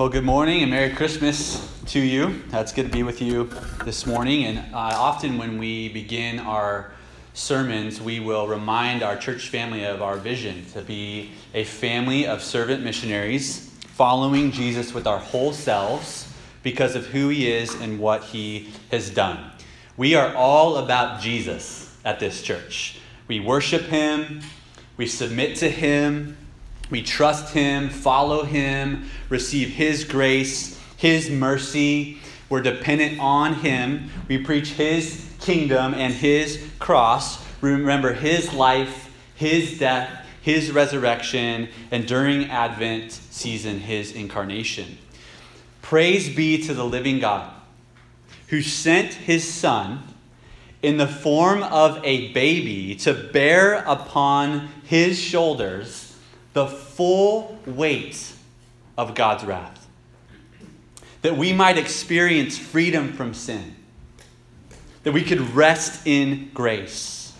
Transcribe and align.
Well, 0.00 0.08
good 0.08 0.24
morning 0.24 0.62
and 0.62 0.70
Merry 0.70 0.94
Christmas 0.94 1.70
to 1.88 2.00
you. 2.00 2.40
That's 2.48 2.72
good 2.72 2.86
to 2.86 2.90
be 2.90 3.02
with 3.02 3.20
you 3.20 3.50
this 3.84 4.06
morning. 4.06 4.44
And 4.46 4.74
uh, 4.74 4.94
often 4.96 5.36
when 5.36 5.58
we 5.58 5.90
begin 5.90 6.38
our 6.38 6.92
sermons, 7.34 8.00
we 8.00 8.18
will 8.18 8.48
remind 8.48 9.02
our 9.02 9.14
church 9.14 9.50
family 9.50 9.84
of 9.84 10.00
our 10.00 10.16
vision 10.16 10.64
to 10.72 10.80
be 10.80 11.32
a 11.52 11.64
family 11.64 12.26
of 12.26 12.42
servant 12.42 12.82
missionaries 12.82 13.74
following 13.88 14.52
Jesus 14.52 14.94
with 14.94 15.06
our 15.06 15.18
whole 15.18 15.52
selves 15.52 16.32
because 16.62 16.96
of 16.96 17.04
who 17.08 17.28
he 17.28 17.52
is 17.52 17.74
and 17.74 17.98
what 18.00 18.24
he 18.24 18.70
has 18.90 19.10
done. 19.10 19.50
We 19.98 20.14
are 20.14 20.34
all 20.34 20.78
about 20.78 21.20
Jesus 21.20 21.94
at 22.06 22.18
this 22.20 22.40
church. 22.40 22.98
We 23.28 23.38
worship 23.38 23.82
him, 23.82 24.40
we 24.96 25.06
submit 25.06 25.58
to 25.58 25.68
him, 25.68 26.38
we 26.90 27.02
trust 27.02 27.54
Him, 27.54 27.88
follow 27.88 28.44
Him, 28.44 29.08
receive 29.28 29.70
His 29.70 30.04
grace, 30.04 30.78
His 30.96 31.30
mercy. 31.30 32.18
We're 32.48 32.62
dependent 32.62 33.20
on 33.20 33.54
Him. 33.54 34.10
We 34.28 34.38
preach 34.38 34.72
His 34.72 35.30
kingdom 35.38 35.94
and 35.94 36.12
His 36.12 36.66
cross. 36.78 37.44
Remember 37.60 38.12
His 38.12 38.52
life, 38.52 39.10
His 39.36 39.78
death, 39.78 40.26
His 40.42 40.72
resurrection, 40.72 41.68
and 41.92 42.06
during 42.06 42.50
Advent 42.50 43.12
season, 43.12 43.78
His 43.78 44.12
incarnation. 44.12 44.98
Praise 45.80 46.34
be 46.34 46.62
to 46.64 46.74
the 46.74 46.84
living 46.84 47.20
God 47.20 47.52
who 48.48 48.62
sent 48.62 49.14
His 49.14 49.48
Son 49.48 50.02
in 50.82 50.96
the 50.96 51.06
form 51.06 51.62
of 51.62 52.00
a 52.04 52.32
baby 52.32 52.96
to 52.96 53.14
bear 53.14 53.84
upon 53.86 54.68
His 54.84 55.20
shoulders 55.20 56.09
the 56.52 56.66
full 56.66 57.58
weight 57.66 58.32
of 58.98 59.14
God's 59.14 59.44
wrath. 59.44 59.88
That 61.22 61.36
we 61.36 61.52
might 61.52 61.78
experience 61.78 62.58
freedom 62.58 63.12
from 63.12 63.34
sin. 63.34 63.76
That 65.02 65.12
we 65.12 65.22
could 65.22 65.40
rest 65.54 66.06
in 66.06 66.50
grace. 66.54 67.32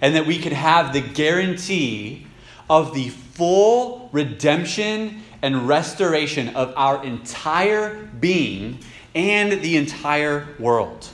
And 0.00 0.14
that 0.14 0.26
we 0.26 0.38
could 0.38 0.52
have 0.52 0.92
the 0.92 1.00
guarantee 1.00 2.26
of 2.68 2.94
the 2.94 3.08
full 3.08 4.08
redemption 4.12 5.22
and 5.42 5.68
restoration 5.68 6.54
of 6.56 6.72
our 6.76 7.04
entire 7.04 7.94
being 8.20 8.78
and 9.14 9.52
the 9.52 9.76
entire 9.76 10.48
world. 10.58 11.08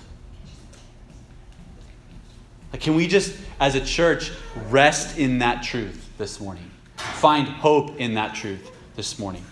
Can 2.74 2.94
we 2.94 3.08
just, 3.08 3.36
as 3.58 3.74
a 3.74 3.84
church, 3.84 4.30
rest 4.68 5.18
in 5.18 5.38
that 5.38 5.62
truth 5.62 6.08
this 6.16 6.40
morning? 6.40 6.70
Find 7.00 7.48
hope 7.48 7.96
in 7.98 8.14
that 8.14 8.34
truth 8.34 8.70
this 8.96 9.18
morning. 9.18 9.44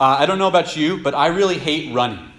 Uh, 0.00 0.16
I 0.18 0.26
don't 0.26 0.38
know 0.38 0.48
about 0.48 0.76
you, 0.76 0.98
but 0.98 1.14
I 1.14 1.26
really 1.26 1.58
hate 1.58 1.94
running. 1.94 2.30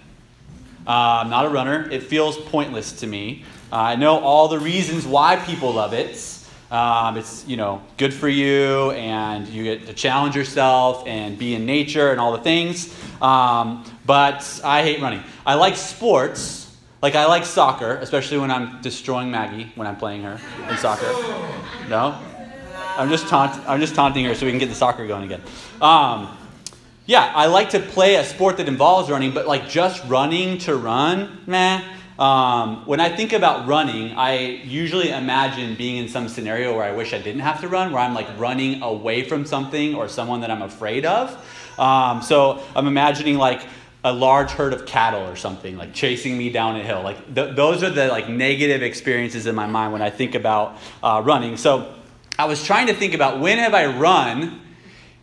Uh, 0.86 1.22
I'm 1.22 1.30
not 1.30 1.46
a 1.46 1.48
runner. 1.48 1.88
It 1.90 2.02
feels 2.02 2.36
pointless 2.36 2.92
to 3.00 3.06
me. 3.06 3.44
Uh, 3.72 3.76
I 3.76 3.96
know 3.96 4.18
all 4.18 4.48
the 4.48 4.58
reasons 4.58 5.06
why 5.06 5.36
people 5.36 5.72
love 5.72 5.92
it. 5.92 6.38
Um, 6.72 7.18
it's 7.18 7.46
you 7.46 7.56
know 7.56 7.82
good 7.98 8.12
for 8.14 8.28
you, 8.28 8.90
and 8.92 9.46
you 9.46 9.62
get 9.62 9.86
to 9.86 9.92
challenge 9.92 10.34
yourself 10.34 11.06
and 11.06 11.38
be 11.38 11.54
in 11.54 11.66
nature 11.66 12.10
and 12.10 12.18
all 12.18 12.32
the 12.32 12.42
things. 12.42 12.94
Um, 13.20 13.84
but 14.06 14.60
I 14.64 14.82
hate 14.82 15.00
running. 15.00 15.22
I 15.46 15.54
like 15.54 15.76
sports, 15.76 16.74
like 17.02 17.14
I 17.14 17.26
like 17.26 17.44
soccer, 17.44 17.96
especially 17.96 18.38
when 18.38 18.50
I'm 18.50 18.80
destroying 18.80 19.30
Maggie 19.30 19.70
when 19.74 19.86
I'm 19.86 19.96
playing 19.96 20.22
her 20.22 20.40
in 20.68 20.76
soccer. 20.78 21.06
No, 21.88 22.18
I'm 22.96 23.08
just 23.08 23.28
taunt, 23.28 23.60
I'm 23.68 23.80
just 23.80 23.94
taunting 23.94 24.24
her 24.26 24.34
so 24.34 24.46
we 24.46 24.52
can 24.52 24.58
get 24.58 24.68
the 24.68 24.74
soccer 24.74 25.06
going 25.06 25.24
again. 25.24 25.42
Um, 25.80 26.36
yeah, 27.06 27.32
I 27.34 27.46
like 27.46 27.70
to 27.70 27.80
play 27.80 28.16
a 28.16 28.24
sport 28.24 28.58
that 28.58 28.68
involves 28.68 29.10
running, 29.10 29.32
but 29.34 29.46
like 29.46 29.68
just 29.68 30.04
running 30.04 30.58
to 30.58 30.76
run, 30.76 31.40
meh. 31.46 31.82
Um, 32.18 32.86
when 32.86 33.00
I 33.00 33.08
think 33.08 33.32
about 33.32 33.66
running, 33.66 34.16
I 34.16 34.38
usually 34.64 35.10
imagine 35.10 35.74
being 35.74 35.96
in 35.96 36.08
some 36.08 36.28
scenario 36.28 36.76
where 36.76 36.84
I 36.84 36.92
wish 36.92 37.12
I 37.12 37.18
didn't 37.18 37.40
have 37.40 37.60
to 37.62 37.68
run, 37.68 37.90
where 37.92 38.02
I'm 38.02 38.14
like 38.14 38.28
running 38.38 38.82
away 38.82 39.24
from 39.24 39.44
something 39.46 39.94
or 39.94 40.08
someone 40.08 40.42
that 40.42 40.50
I'm 40.50 40.62
afraid 40.62 41.04
of. 41.04 41.30
Um, 41.78 42.22
so 42.22 42.62
I'm 42.76 42.86
imagining 42.86 43.38
like 43.38 43.66
a 44.04 44.12
large 44.12 44.50
herd 44.50 44.72
of 44.72 44.84
cattle 44.84 45.22
or 45.28 45.36
something 45.36 45.76
like 45.76 45.94
chasing 45.94 46.36
me 46.36 46.50
down 46.50 46.76
a 46.76 46.82
hill. 46.82 47.02
Like 47.02 47.34
th- 47.34 47.56
those 47.56 47.82
are 47.82 47.90
the 47.90 48.08
like 48.08 48.28
negative 48.28 48.82
experiences 48.82 49.46
in 49.46 49.54
my 49.54 49.66
mind 49.66 49.92
when 49.92 50.02
I 50.02 50.10
think 50.10 50.34
about 50.34 50.76
uh, 51.02 51.22
running. 51.24 51.56
So 51.56 51.94
I 52.42 52.44
was 52.46 52.64
trying 52.64 52.88
to 52.88 52.92
think 52.92 53.14
about 53.14 53.38
when 53.38 53.58
have 53.58 53.72
I 53.72 53.86
run 53.86 54.60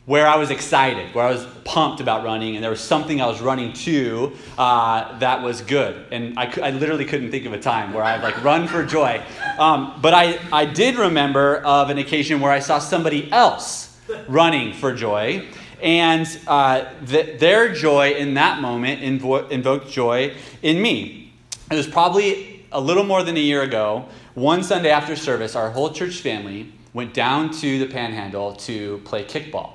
where 0.06 0.26
I 0.26 0.38
was 0.38 0.52
excited, 0.52 1.14
where 1.14 1.26
I 1.26 1.32
was 1.32 1.46
pumped 1.66 2.00
about 2.00 2.24
running, 2.24 2.56
and 2.56 2.64
there 2.64 2.72
was 2.72 2.80
something 2.80 3.22
I 3.22 3.26
was 3.26 3.42
running 3.42 3.74
to 3.74 4.38
uh, 4.58 5.20
that 5.20 5.44
was 5.44 5.60
good. 5.62 6.06
And 6.14 6.40
I, 6.40 6.46
I 6.64 6.70
literally 6.70 7.04
couldn't 7.04 7.30
think 7.30 7.46
of 7.46 7.52
a 7.52 7.60
time 7.60 7.92
where 7.92 8.06
I'd 8.06 8.24
like 8.24 8.42
run 8.42 8.70
for 8.70 8.86
joy. 8.86 9.22
Um, 9.58 10.00
but 10.02 10.14
I, 10.14 10.40
I 10.54 10.64
did 10.64 10.96
remember 10.96 11.58
of 11.58 11.90
an 11.90 11.98
occasion 11.98 12.40
where 12.40 12.54
I 12.54 12.60
saw 12.60 12.80
somebody 12.80 13.30
else 13.34 14.00
running 14.30 14.72
for 14.72 14.96
joy. 14.96 15.46
And 15.84 16.26
uh, 16.48 16.86
th- 17.06 17.38
their 17.38 17.74
joy 17.74 18.12
in 18.12 18.36
that 18.36 18.62
moment 18.62 19.02
invo- 19.02 19.52
invoked 19.52 19.90
joy 19.92 20.38
in 20.62 20.82
me. 20.82 21.34
It 21.70 21.76
was 21.76 21.86
probably 21.86 22.66
a 22.72 22.80
little 22.80 23.04
more 23.04 23.24
than 23.24 23.36
a 23.36 23.42
year 23.42 23.64
ago. 23.64 24.08
One 24.36 24.64
Sunday 24.64 24.90
after 24.90 25.18
service, 25.18 25.54
our 25.54 25.70
whole 25.70 25.92
church 25.92 26.22
family 26.22 26.72
went 26.94 27.14
down 27.14 27.52
to 27.52 27.80
the 27.80 27.86
panhandle 27.86 28.56
to 28.56 29.00
play 29.06 29.24
kickball. 29.24 29.74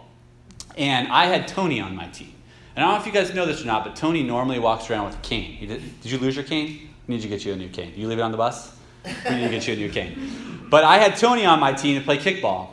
And 0.77 1.09
I 1.09 1.27
had 1.27 1.47
Tony 1.47 1.81
on 1.81 1.95
my 1.95 2.09
team. 2.09 2.33
And 2.75 2.85
I 2.85 2.89
don't 2.89 2.97
know 2.97 3.01
if 3.01 3.07
you 3.07 3.13
guys 3.13 3.35
know 3.35 3.47
this 3.47 3.63
or 3.63 3.67
not, 3.67 3.85
but 3.85 3.95
Tony 3.95 4.23
normally 4.23 4.59
walks 4.59 4.91
around 4.91 5.07
with 5.07 5.17
a 5.17 5.21
cane. 5.21 5.69
Did, 5.69 6.01
did, 6.01 6.11
you 6.11 6.19
lose 6.19 6.35
your 6.35 6.45
cane? 6.45 6.91
Need 7.07 7.23
to 7.23 7.29
get 7.29 7.45
you 7.45 7.53
a 7.53 7.57
new 7.57 7.69
cane. 7.69 7.93
You 7.97 8.09
leave 8.09 8.19
it 8.19 8.23
on 8.23 8.33
the 8.33 8.37
bus? 8.37 8.77
We 9.05 9.37
need 9.37 9.45
to 9.45 9.51
get 9.51 9.69
you 9.69 9.75
a 9.75 9.77
new 9.77 9.91
cane. 9.91 10.67
But 10.71 10.83
I 10.83 10.99
had 10.99 11.17
Tony 11.17 11.45
on 11.45 11.61
my 11.61 11.73
team 11.73 11.99
to 11.99 12.05
play 12.05 12.19
kickball. 12.19 12.71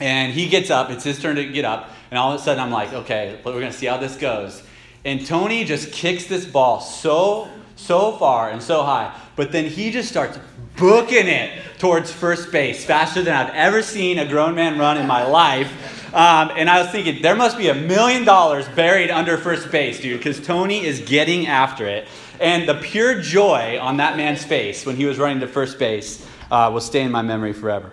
And 0.00 0.32
he 0.32 0.48
gets 0.48 0.70
up, 0.70 0.90
it's 0.90 1.04
his 1.04 1.18
turn 1.18 1.36
to 1.36 1.44
get 1.44 1.64
up, 1.64 1.90
and 2.10 2.18
all 2.18 2.32
of 2.32 2.40
a 2.40 2.42
sudden 2.42 2.62
I'm 2.62 2.70
like, 2.70 2.92
okay, 2.92 3.40
we're 3.44 3.52
gonna 3.54 3.72
see 3.72 3.86
how 3.86 3.96
this 3.96 4.16
goes. 4.16 4.62
And 5.04 5.24
Tony 5.24 5.64
just 5.64 5.90
kicks 5.92 6.26
this 6.26 6.44
ball 6.44 6.80
so, 6.80 7.48
so 7.76 8.12
far 8.12 8.50
and 8.50 8.62
so 8.62 8.82
high, 8.82 9.18
but 9.36 9.52
then 9.52 9.66
he 9.66 9.90
just 9.90 10.08
starts 10.08 10.38
booking 10.76 11.28
it 11.28 11.62
towards 11.78 12.10
first 12.10 12.50
base 12.50 12.84
faster 12.84 13.22
than 13.22 13.34
I've 13.34 13.54
ever 13.54 13.82
seen 13.82 14.18
a 14.18 14.26
grown 14.26 14.54
man 14.54 14.78
run 14.78 14.98
in 14.98 15.06
my 15.06 15.26
life. 15.26 16.14
Um, 16.14 16.50
and 16.56 16.70
I 16.70 16.80
was 16.82 16.90
thinking, 16.90 17.20
there 17.20 17.36
must 17.36 17.58
be 17.58 17.68
a 17.68 17.74
million 17.74 18.24
dollars 18.24 18.66
buried 18.70 19.10
under 19.10 19.36
first 19.36 19.70
base, 19.70 20.00
dude, 20.00 20.18
because 20.18 20.40
Tony 20.40 20.84
is 20.84 21.00
getting 21.00 21.46
after 21.46 21.86
it. 21.86 22.08
And 22.40 22.68
the 22.68 22.74
pure 22.74 23.20
joy 23.20 23.78
on 23.80 23.98
that 23.98 24.16
man's 24.16 24.44
face 24.44 24.86
when 24.86 24.96
he 24.96 25.04
was 25.04 25.18
running 25.18 25.40
to 25.40 25.48
first 25.48 25.78
base 25.78 26.26
uh, 26.50 26.70
will 26.72 26.80
stay 26.80 27.02
in 27.02 27.10
my 27.10 27.22
memory 27.22 27.52
forever. 27.52 27.92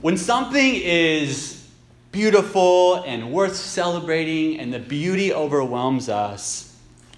When 0.00 0.16
something 0.16 0.74
is 0.76 1.68
beautiful 2.12 3.02
and 3.04 3.32
worth 3.32 3.56
celebrating 3.56 4.58
and 4.60 4.72
the 4.72 4.78
beauty 4.78 5.32
overwhelms 5.32 6.08
us, 6.08 6.71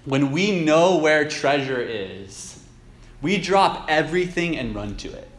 when 0.05 0.31
we 0.31 0.63
know 0.63 0.97
where 0.97 1.27
treasure 1.27 1.81
is, 1.81 2.63
we 3.21 3.37
drop 3.37 3.85
everything 3.89 4.57
and 4.57 4.75
run 4.75 4.95
to 4.97 5.11
it. 5.11 5.29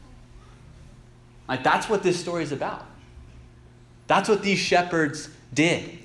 Like, 1.49 1.63
that's 1.63 1.89
what 1.89 2.03
this 2.03 2.19
story 2.19 2.43
is 2.43 2.53
about. 2.53 2.85
That's 4.09 4.29
what 4.29 4.43
these 4.43 4.59
shepherds 4.59 5.29
did. 5.55 5.99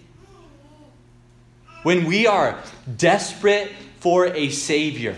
When 1.83 2.05
we 2.05 2.27
are 2.27 2.59
desperate 2.97 3.71
for 3.99 4.27
a 4.27 4.49
Savior, 4.49 5.15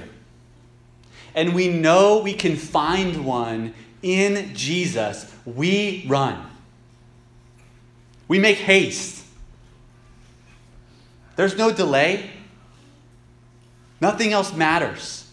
and 1.36 1.54
we 1.54 1.68
know 1.68 2.20
we 2.20 2.34
can 2.34 2.56
find 2.56 3.26
one 3.26 3.74
in 4.02 4.54
Jesus, 4.54 5.30
we 5.46 6.06
run. 6.08 6.50
We 8.28 8.40
make 8.40 8.58
haste. 8.58 9.26
There's 11.36 11.58
no 11.58 11.72
delay. 11.72 12.30
Nothing 14.04 14.34
else 14.34 14.52
matters. 14.54 15.32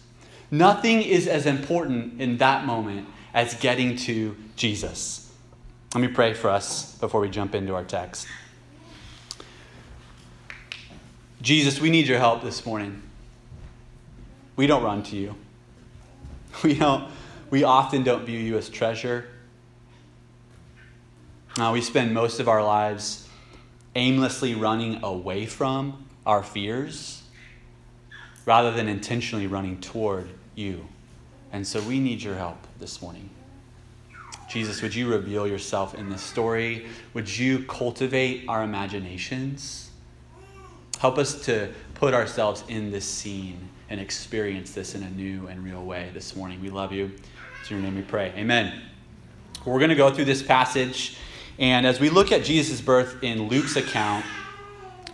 Nothing 0.49 1.01
is 1.01 1.27
as 1.27 1.45
important 1.45 2.21
in 2.21 2.37
that 2.37 2.65
moment 2.65 3.05
as 3.33 3.53
getting 3.55 3.97
to 3.97 4.37
Jesus. 4.55 5.29
Let 5.93 5.99
me 5.99 6.07
pray 6.07 6.33
for 6.33 6.49
us 6.49 6.95
before 6.99 7.19
we 7.19 7.29
jump 7.29 7.53
into 7.53 7.75
our 7.75 7.83
text. 7.83 8.29
Jesus, 11.41 11.81
we 11.81 11.89
need 11.89 12.07
your 12.07 12.17
help 12.17 12.43
this 12.43 12.65
morning. 12.65 13.01
We 14.55 14.67
don't 14.67 14.83
run 14.83 15.03
to 15.03 15.17
you. 15.17 15.35
We 16.63 16.75
don't 16.75 17.11
we 17.49 17.65
often 17.65 18.03
don't 18.03 18.25
view 18.25 18.39
you 18.39 18.57
as 18.57 18.69
treasure. 18.69 19.25
Uh, 21.59 21.71
we 21.73 21.81
spend 21.81 22.13
most 22.13 22.39
of 22.39 22.47
our 22.47 22.63
lives 22.63 23.27
aimlessly 23.95 24.55
running 24.55 25.03
away 25.03 25.45
from 25.45 26.05
our 26.25 26.41
fears 26.41 27.20
rather 28.45 28.71
than 28.71 28.87
intentionally 28.87 29.47
running 29.47 29.79
toward 29.79 30.29
you. 30.55 30.87
And 31.51 31.65
so 31.65 31.81
we 31.81 31.99
need 31.99 32.21
your 32.21 32.35
help 32.35 32.57
this 32.79 33.01
morning. 33.01 33.29
Jesus, 34.49 34.81
would 34.81 34.93
you 34.93 35.09
reveal 35.09 35.47
yourself 35.47 35.95
in 35.95 36.09
this 36.09 36.21
story? 36.21 36.87
Would 37.13 37.37
you 37.37 37.63
cultivate 37.65 38.45
our 38.49 38.63
imaginations? 38.63 39.91
Help 40.99 41.17
us 41.17 41.45
to 41.45 41.69
put 41.93 42.13
ourselves 42.13 42.63
in 42.67 42.91
this 42.91 43.05
scene 43.05 43.69
and 43.89 43.99
experience 43.99 44.71
this 44.71 44.95
in 44.95 45.03
a 45.03 45.09
new 45.09 45.47
and 45.47 45.63
real 45.63 45.83
way 45.83 46.09
this 46.13 46.35
morning. 46.35 46.61
We 46.61 46.69
love 46.69 46.91
you. 46.91 47.11
It's 47.59 47.69
your 47.69 47.79
name 47.79 47.95
we 47.95 48.01
pray. 48.01 48.33
Amen. 48.35 48.81
We're 49.65 49.79
going 49.79 49.89
to 49.89 49.95
go 49.95 50.11
through 50.11 50.25
this 50.25 50.41
passage, 50.41 51.17
and 51.59 51.85
as 51.85 51.99
we 51.99 52.09
look 52.09 52.31
at 52.31 52.43
Jesus' 52.43 52.81
birth 52.81 53.23
in 53.23 53.47
Luke's 53.47 53.75
account, 53.75 54.25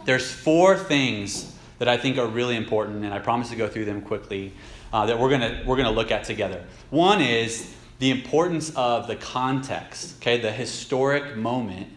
there's 0.05 0.31
four 0.31 0.77
things 0.77 1.53
that 1.79 1.87
I 1.87 1.97
think 1.97 2.17
are 2.17 2.27
really 2.27 2.55
important, 2.55 3.05
and 3.05 3.13
I 3.13 3.19
promise 3.19 3.49
to 3.49 3.55
go 3.55 3.67
through 3.67 3.85
them 3.85 4.01
quickly, 4.01 4.53
uh, 4.91 5.05
that 5.05 5.19
we're 5.19 5.29
going 5.29 5.65
we're 5.65 5.77
to 5.77 5.89
look 5.89 6.11
at 6.11 6.23
together. 6.23 6.63
One 6.89 7.21
is 7.21 7.73
the 7.99 8.11
importance 8.11 8.71
of 8.75 9.07
the 9.07 9.15
context, 9.15 10.17
okay, 10.17 10.39
the 10.39 10.51
historic 10.51 11.35
moment 11.35 11.87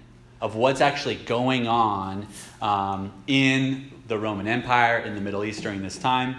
of 0.41 0.57
what's 0.57 0.81
actually 0.81 1.17
going 1.17 1.67
on 1.69 2.27
um, 2.63 3.13
in 3.27 3.91
the 4.09 4.19
Roman 4.19 4.49
Empire 4.49 4.99
in 4.99 5.15
the 5.15 5.21
Middle 5.21 5.45
East 5.45 5.63
during 5.63 5.83
this 5.83 5.99
time. 5.99 6.37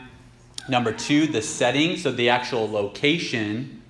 Number 0.67 0.91
two, 0.91 1.27
the 1.27 1.41
setting, 1.41 1.97
so 1.97 2.11
the 2.11 2.29
actual 2.29 2.69
location 2.69 3.81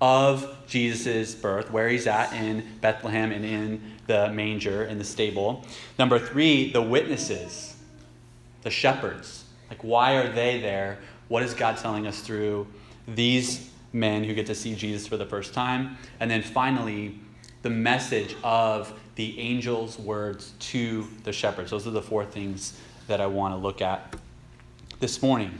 of 0.00 0.56
Jesus' 0.68 1.34
birth, 1.34 1.70
where 1.70 1.88
he's 1.88 2.06
at 2.06 2.32
in 2.32 2.64
Bethlehem 2.80 3.32
and 3.32 3.44
in 3.44 3.80
the 4.06 4.30
manger, 4.30 4.84
in 4.84 4.98
the 4.98 5.04
stable. 5.04 5.66
Number 5.98 6.18
three, 6.18 6.72
the 6.72 6.82
witnesses, 6.82 7.76
the 8.62 8.70
shepherds. 8.70 9.44
Like, 9.70 9.82
why 9.82 10.14
are 10.16 10.28
they 10.32 10.60
there? 10.60 10.98
What 11.28 11.42
is 11.42 11.54
God 11.54 11.76
telling 11.76 12.06
us 12.06 12.20
through 12.20 12.66
these 13.06 13.70
men 13.92 14.24
who 14.24 14.34
get 14.34 14.46
to 14.46 14.54
see 14.54 14.74
Jesus 14.74 15.06
for 15.06 15.16
the 15.16 15.26
first 15.26 15.54
time? 15.54 15.98
And 16.20 16.30
then 16.30 16.42
finally, 16.42 17.18
the 17.62 17.70
message 17.70 18.36
of 18.42 18.92
the 19.16 19.38
angel's 19.38 19.98
words 19.98 20.52
to 20.60 21.06
the 21.24 21.32
shepherds. 21.32 21.70
Those 21.70 21.86
are 21.86 21.90
the 21.90 22.02
four 22.02 22.24
things 22.24 22.78
that 23.08 23.20
I 23.20 23.26
want 23.26 23.52
to 23.54 23.58
look 23.58 23.82
at 23.82 24.16
this 25.00 25.22
morning. 25.22 25.58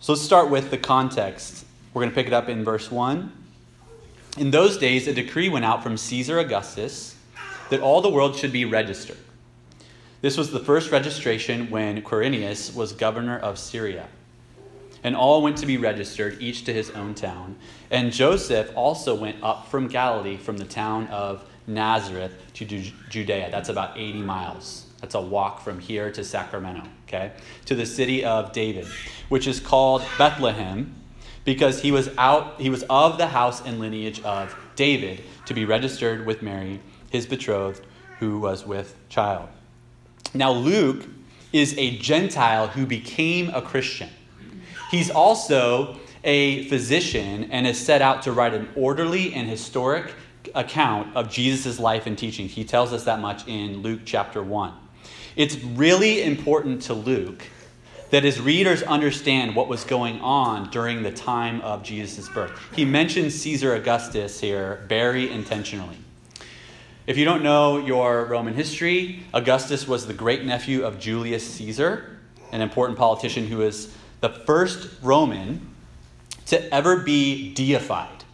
So 0.00 0.12
let's 0.12 0.22
start 0.22 0.48
with 0.48 0.70
the 0.70 0.78
context. 0.78 1.64
We're 1.92 2.02
going 2.02 2.10
to 2.10 2.14
pick 2.14 2.26
it 2.26 2.32
up 2.32 2.48
in 2.48 2.64
verse 2.64 2.90
1. 2.90 3.32
In 4.38 4.50
those 4.50 4.78
days, 4.78 5.08
a 5.08 5.12
decree 5.12 5.48
went 5.48 5.64
out 5.64 5.82
from 5.82 5.96
Caesar 5.96 6.38
Augustus 6.38 7.16
that 7.70 7.80
all 7.80 8.00
the 8.00 8.08
world 8.08 8.36
should 8.36 8.52
be 8.52 8.64
registered. 8.64 9.18
This 10.20 10.36
was 10.36 10.50
the 10.50 10.58
first 10.58 10.90
registration 10.90 11.70
when 11.70 12.02
Quirinius 12.02 12.74
was 12.74 12.92
governor 12.92 13.38
of 13.38 13.58
Syria. 13.58 14.08
And 15.04 15.14
all 15.14 15.42
went 15.42 15.56
to 15.58 15.66
be 15.66 15.76
registered, 15.76 16.42
each 16.42 16.64
to 16.64 16.72
his 16.72 16.90
own 16.90 17.14
town. 17.14 17.56
And 17.88 18.12
Joseph 18.12 18.72
also 18.74 19.14
went 19.14 19.36
up 19.44 19.68
from 19.68 19.86
Galilee, 19.86 20.36
from 20.36 20.56
the 20.56 20.64
town 20.64 21.06
of 21.06 21.44
Nazareth 21.68 22.34
to 22.54 22.64
Judea. 22.64 23.48
That's 23.52 23.68
about 23.68 23.96
80 23.96 24.22
miles. 24.22 24.86
That's 25.00 25.14
a 25.14 25.20
walk 25.20 25.60
from 25.60 25.78
here 25.78 26.10
to 26.10 26.24
Sacramento, 26.24 26.82
okay? 27.06 27.30
To 27.66 27.76
the 27.76 27.86
city 27.86 28.24
of 28.24 28.52
David, 28.52 28.88
which 29.28 29.46
is 29.46 29.60
called 29.60 30.02
Bethlehem 30.18 30.96
because 31.44 31.80
he 31.80 31.92
was 31.92 32.10
out 32.18 32.60
he 32.60 32.68
was 32.68 32.82
of 32.90 33.16
the 33.16 33.28
house 33.28 33.64
and 33.64 33.78
lineage 33.78 34.20
of 34.22 34.54
David 34.74 35.22
to 35.46 35.54
be 35.54 35.64
registered 35.64 36.26
with 36.26 36.42
Mary, 36.42 36.80
his 37.10 37.24
betrothed, 37.24 37.86
who 38.18 38.40
was 38.40 38.66
with 38.66 38.96
child. 39.08 39.48
Now 40.34 40.52
Luke 40.52 41.04
is 41.52 41.76
a 41.78 41.96
Gentile 41.98 42.68
who 42.68 42.86
became 42.86 43.50
a 43.50 43.62
Christian. 43.62 44.10
He's 44.90 45.10
also 45.10 45.98
a 46.24 46.68
physician 46.68 47.50
and 47.50 47.66
is 47.66 47.78
set 47.78 48.02
out 48.02 48.22
to 48.22 48.32
write 48.32 48.54
an 48.54 48.68
orderly 48.74 49.32
and 49.34 49.48
historic 49.48 50.14
account 50.54 51.14
of 51.16 51.30
Jesus' 51.30 51.78
life 51.78 52.06
and 52.06 52.16
teaching. 52.16 52.48
He 52.48 52.64
tells 52.64 52.92
us 52.92 53.04
that 53.04 53.20
much 53.20 53.46
in 53.46 53.82
Luke 53.82 54.00
chapter 54.04 54.42
1. 54.42 54.72
It's 55.36 55.56
really 55.56 56.22
important 56.22 56.82
to 56.82 56.94
Luke 56.94 57.44
that 58.10 58.24
his 58.24 58.40
readers 58.40 58.82
understand 58.82 59.54
what 59.54 59.68
was 59.68 59.84
going 59.84 60.20
on 60.20 60.70
during 60.70 61.02
the 61.02 61.12
time 61.12 61.60
of 61.60 61.82
Jesus' 61.82 62.28
birth. 62.28 62.58
He 62.74 62.84
mentions 62.84 63.34
Caesar 63.42 63.74
Augustus 63.74 64.40
here 64.40 64.84
very 64.88 65.30
intentionally. 65.30 65.98
If 67.08 67.16
you 67.16 67.24
don't 67.24 67.42
know 67.42 67.78
your 67.78 68.26
Roman 68.26 68.52
history, 68.52 69.20
Augustus 69.32 69.88
was 69.88 70.06
the 70.06 70.12
great 70.12 70.44
nephew 70.44 70.84
of 70.84 71.00
Julius 71.00 71.54
Caesar, 71.54 72.18
an 72.52 72.60
important 72.60 72.98
politician 72.98 73.46
who 73.46 73.56
was 73.56 73.94
the 74.20 74.28
first 74.28 74.90
Roman 75.02 75.74
to 76.48 76.74
ever 76.74 76.98
be 76.98 77.54
deified 77.54 78.24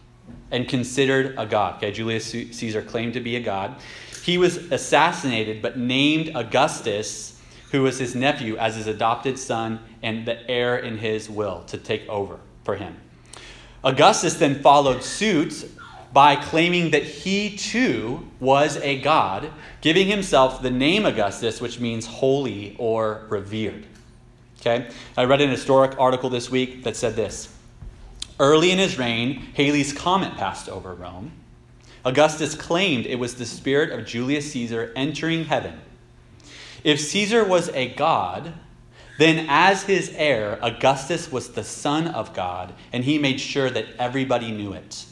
and 0.51 0.67
considered 0.67 1.35
a 1.37 1.45
god. 1.45 1.75
Okay, 1.77 1.93
Julius 1.93 2.29
Caesar 2.29 2.81
claimed 2.81 3.13
to 3.13 3.21
be 3.21 3.37
a 3.37 3.39
god. 3.39 3.77
He 4.25 4.37
was 4.37 4.57
assassinated 4.57 5.61
but 5.61 5.77
named 5.77 6.31
Augustus 6.35 7.39
who 7.71 7.81
was 7.83 7.97
his 7.97 8.13
nephew, 8.13 8.57
as 8.57 8.75
his 8.75 8.87
adopted 8.87 9.39
son 9.39 9.79
and 10.03 10.25
the 10.25 10.51
heir 10.51 10.75
in 10.75 10.97
his 10.97 11.29
will 11.29 11.63
to 11.67 11.77
take 11.77 12.05
over 12.09 12.41
for 12.65 12.75
him. 12.75 12.97
Augustus 13.85 14.33
then 14.33 14.61
followed 14.61 15.01
suit 15.01 15.65
by 16.15 16.35
claiming 16.35 16.91
that 16.91 17.03
he 17.03 17.55
too 17.55 18.25
was 18.39 18.77
a 18.77 19.01
god, 19.01 19.51
giving 19.81 20.07
himself 20.07 20.61
the 20.61 20.71
name 20.71 21.05
Augustus, 21.05 21.59
which 21.59 21.79
means 21.79 22.05
holy 22.07 22.75
or 22.79 23.27
revered. 23.29 23.85
Okay? 24.61 24.87
I 25.17 25.25
read 25.25 25.41
an 25.41 25.49
historic 25.49 25.99
article 25.99 26.29
this 26.31 26.49
week 26.49 26.85
that 26.85 26.95
said 26.95 27.15
this 27.15 27.53
Early 28.39 28.71
in 28.71 28.79
his 28.79 28.97
reign, 28.97 29.49
Halley's 29.53 29.91
Comet 29.91 30.37
passed 30.37 30.69
over 30.69 30.93
Rome. 30.93 31.33
Augustus 32.05 32.55
claimed 32.55 33.05
it 33.05 33.19
was 33.19 33.35
the 33.35 33.45
spirit 33.45 33.91
of 33.91 34.05
Julius 34.07 34.51
Caesar 34.53 34.93
entering 34.95 35.45
heaven 35.45 35.81
if 36.85 36.99
Caesar 36.99 37.43
was 37.43 37.69
a 37.69 37.89
god, 37.95 38.53
then 39.17 39.47
as 39.49 39.83
his 39.83 40.13
heir, 40.15 40.59
Augustus 40.61 41.31
was 41.31 41.49
the 41.49 41.63
son 41.63 42.07
of 42.07 42.35
God, 42.35 42.75
and 42.93 43.03
he 43.03 43.17
made 43.17 43.39
sure 43.39 43.71
that 43.71 43.87
everybody 43.97 44.51
knew 44.51 44.73
it. 44.73 45.07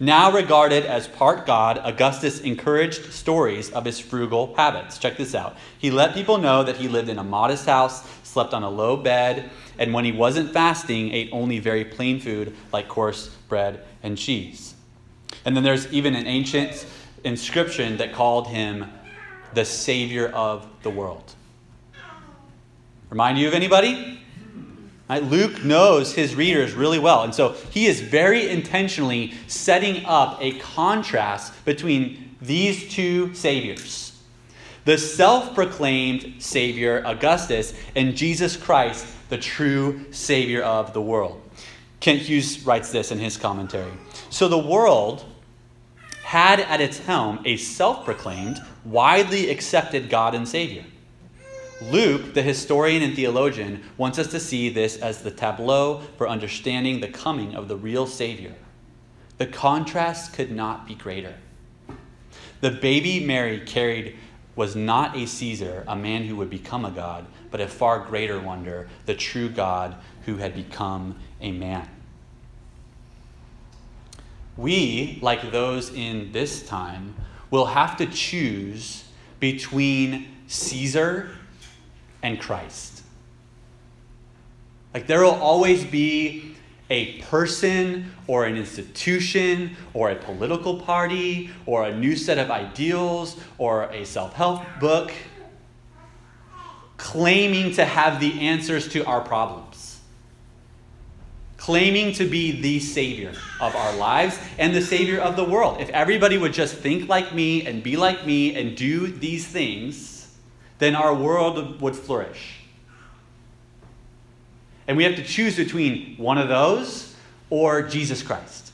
Now 0.00 0.30
regarded 0.30 0.86
as 0.86 1.08
part 1.08 1.44
God, 1.44 1.80
Augustus 1.82 2.40
encouraged 2.40 3.12
stories 3.12 3.70
of 3.70 3.84
his 3.84 3.98
frugal 3.98 4.54
habits. 4.54 4.96
Check 4.96 5.16
this 5.16 5.34
out. 5.34 5.56
He 5.76 5.90
let 5.90 6.14
people 6.14 6.38
know 6.38 6.62
that 6.62 6.76
he 6.76 6.86
lived 6.86 7.08
in 7.08 7.18
a 7.18 7.24
modest 7.24 7.66
house, 7.66 8.08
slept 8.22 8.54
on 8.54 8.62
a 8.62 8.70
low 8.70 8.96
bed, 8.96 9.50
and 9.76 9.92
when 9.92 10.04
he 10.04 10.12
wasn't 10.12 10.52
fasting, 10.52 11.12
ate 11.12 11.30
only 11.32 11.58
very 11.58 11.84
plain 11.84 12.20
food 12.20 12.54
like 12.72 12.86
coarse 12.86 13.28
bread 13.48 13.84
and 14.04 14.16
cheese. 14.16 14.74
And 15.44 15.56
then 15.56 15.64
there's 15.64 15.92
even 15.92 16.14
an 16.14 16.28
ancient 16.28 16.86
inscription 17.24 17.96
that 17.96 18.12
called 18.12 18.46
him 18.46 18.86
the 19.54 19.64
Savior 19.64 20.28
of 20.28 20.68
the 20.82 20.90
world. 20.90 21.34
Remind 23.10 23.38
you 23.38 23.48
of 23.48 23.54
anybody? 23.54 24.20
Right? 25.08 25.22
Luke 25.22 25.64
knows 25.64 26.14
his 26.14 26.34
readers 26.34 26.74
really 26.74 26.98
well. 26.98 27.22
And 27.22 27.34
so 27.34 27.52
he 27.70 27.86
is 27.86 28.00
very 28.00 28.48
intentionally 28.48 29.32
setting 29.46 30.04
up 30.04 30.38
a 30.40 30.58
contrast 30.58 31.64
between 31.64 32.36
these 32.40 32.88
two 32.92 33.34
Saviors 33.34 34.08
the 34.88 34.96
self 34.96 35.54
proclaimed 35.54 36.36
Savior, 36.38 37.02
Augustus, 37.04 37.74
and 37.94 38.16
Jesus 38.16 38.56
Christ, 38.56 39.06
the 39.28 39.36
true 39.36 40.06
Savior 40.12 40.62
of 40.62 40.94
the 40.94 41.02
world. 41.02 41.42
Kent 42.00 42.22
Hughes 42.22 42.64
writes 42.64 42.90
this 42.90 43.12
in 43.12 43.18
his 43.18 43.36
commentary. 43.36 43.92
So 44.30 44.48
the 44.48 44.56
world 44.56 45.26
had 46.22 46.60
at 46.60 46.80
its 46.80 47.00
helm 47.00 47.40
a 47.44 47.58
self 47.58 48.06
proclaimed, 48.06 48.60
widely 48.86 49.50
accepted 49.50 50.08
God 50.08 50.34
and 50.34 50.48
Savior. 50.48 50.86
Luke, 51.80 52.34
the 52.34 52.42
historian 52.42 53.02
and 53.02 53.14
theologian, 53.14 53.84
wants 53.96 54.18
us 54.18 54.26
to 54.28 54.40
see 54.40 54.68
this 54.68 54.96
as 54.96 55.22
the 55.22 55.30
tableau 55.30 56.02
for 56.16 56.28
understanding 56.28 57.00
the 57.00 57.08
coming 57.08 57.54
of 57.54 57.68
the 57.68 57.76
real 57.76 58.06
Savior. 58.06 58.54
The 59.38 59.46
contrast 59.46 60.32
could 60.32 60.50
not 60.50 60.86
be 60.86 60.96
greater. 60.96 61.36
The 62.60 62.72
baby 62.72 63.24
Mary 63.24 63.60
carried 63.60 64.16
was 64.56 64.74
not 64.74 65.16
a 65.16 65.24
Caesar, 65.24 65.84
a 65.86 65.94
man 65.94 66.24
who 66.24 66.34
would 66.34 66.50
become 66.50 66.84
a 66.84 66.90
God, 66.90 67.26
but 67.52 67.60
a 67.60 67.68
far 67.68 68.00
greater 68.00 68.40
wonder, 68.40 68.88
the 69.06 69.14
true 69.14 69.48
God 69.48 69.94
who 70.26 70.38
had 70.38 70.56
become 70.56 71.16
a 71.40 71.52
man. 71.52 71.88
We, 74.56 75.20
like 75.22 75.52
those 75.52 75.92
in 75.92 76.32
this 76.32 76.66
time, 76.66 77.14
will 77.52 77.66
have 77.66 77.96
to 77.98 78.06
choose 78.06 79.04
between 79.38 80.26
Caesar 80.48 81.30
and 82.22 82.40
Christ. 82.40 83.02
Like 84.94 85.06
there 85.06 85.22
will 85.22 85.30
always 85.30 85.84
be 85.84 86.54
a 86.90 87.20
person 87.22 88.12
or 88.26 88.46
an 88.46 88.56
institution 88.56 89.76
or 89.92 90.10
a 90.10 90.16
political 90.16 90.80
party 90.80 91.50
or 91.66 91.84
a 91.84 91.94
new 91.94 92.16
set 92.16 92.38
of 92.38 92.50
ideals 92.50 93.36
or 93.58 93.84
a 93.84 94.04
self 94.04 94.32
help 94.32 94.62
book 94.80 95.12
claiming 96.96 97.72
to 97.74 97.84
have 97.84 98.20
the 98.20 98.40
answers 98.40 98.88
to 98.88 99.04
our 99.04 99.20
problems 99.20 99.88
claiming 101.68 102.12
to 102.14 102.24
be 102.24 102.62
the 102.62 102.80
Savior 102.80 103.30
of 103.60 103.76
our 103.76 103.94
lives 103.96 104.38
and 104.58 104.74
the 104.74 104.80
Savior 104.80 105.20
of 105.20 105.36
the 105.36 105.44
world. 105.44 105.80
If 105.80 105.90
everybody 105.90 106.38
would 106.38 106.54
just 106.54 106.74
think 106.74 107.10
like 107.10 107.34
me 107.34 107.66
and 107.66 107.82
be 107.82 107.96
like 107.96 108.24
me 108.24 108.54
and 108.54 108.74
do 108.74 109.08
these 109.08 109.46
things, 109.46 110.17
then 110.78 110.94
our 110.94 111.14
world 111.14 111.80
would 111.80 111.96
flourish. 111.96 112.60
And 114.86 114.96
we 114.96 115.04
have 115.04 115.16
to 115.16 115.24
choose 115.24 115.56
between 115.56 116.16
one 116.16 116.38
of 116.38 116.48
those 116.48 117.14
or 117.50 117.82
Jesus 117.82 118.22
Christ, 118.22 118.72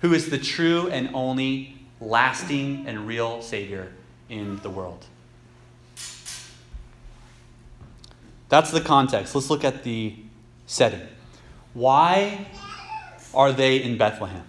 who 0.00 0.14
is 0.14 0.30
the 0.30 0.38
true 0.38 0.88
and 0.88 1.10
only 1.14 1.78
lasting 2.00 2.86
and 2.86 3.06
real 3.06 3.42
Savior 3.42 3.92
in 4.28 4.58
the 4.58 4.70
world. 4.70 5.04
That's 8.48 8.70
the 8.70 8.80
context. 8.80 9.34
Let's 9.34 9.50
look 9.50 9.64
at 9.64 9.84
the 9.84 10.16
setting. 10.66 11.06
Why 11.74 12.46
are 13.32 13.52
they 13.52 13.82
in 13.82 13.96
Bethlehem? 13.96 14.42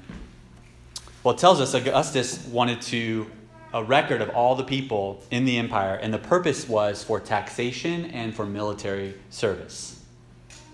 Well, 1.23 1.35
it 1.35 1.37
tells 1.37 1.61
us 1.61 1.73
Augustus 1.75 2.43
wanted 2.47 2.81
to 2.83 3.29
a 3.73 3.83
record 3.83 4.21
of 4.21 4.29
all 4.29 4.55
the 4.55 4.63
people 4.63 5.21
in 5.31 5.45
the 5.45 5.57
empire, 5.57 5.95
and 5.95 6.13
the 6.13 6.19
purpose 6.19 6.67
was 6.67 7.03
for 7.03 7.19
taxation 7.19 8.05
and 8.05 8.35
for 8.35 8.45
military 8.45 9.15
service. 9.29 10.03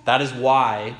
That 0.05 0.21
is 0.21 0.33
why 0.33 0.95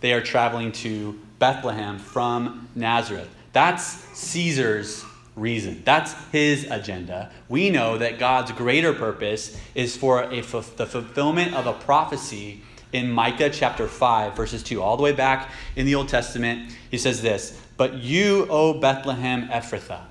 they 0.00 0.12
are 0.12 0.20
traveling 0.20 0.72
to 0.72 1.18
Bethlehem 1.38 1.98
from 1.98 2.68
Nazareth. 2.74 3.28
That's 3.52 3.84
Caesar's 4.18 5.04
reason. 5.36 5.82
That's 5.84 6.14
his 6.30 6.70
agenda. 6.70 7.30
We 7.48 7.70
know 7.70 7.98
that 7.98 8.18
God's 8.18 8.52
greater 8.52 8.92
purpose 8.92 9.58
is 9.74 9.96
for 9.96 10.26
the 10.26 10.42
fulfillment 10.42 11.54
of 11.54 11.66
a 11.66 11.72
prophecy 11.72 12.62
in 12.92 13.10
Micah 13.10 13.50
chapter 13.50 13.88
5, 13.88 14.36
verses 14.36 14.62
2, 14.62 14.82
all 14.82 14.96
the 14.96 15.02
way 15.02 15.12
back 15.12 15.50
in 15.76 15.86
the 15.86 15.94
Old 15.94 16.08
Testament. 16.08 16.72
He 16.90 16.98
says 16.98 17.22
this 17.22 17.60
But 17.76 17.94
you, 17.94 18.46
O 18.50 18.74
Bethlehem 18.74 19.48
Ephrathah, 19.48 20.02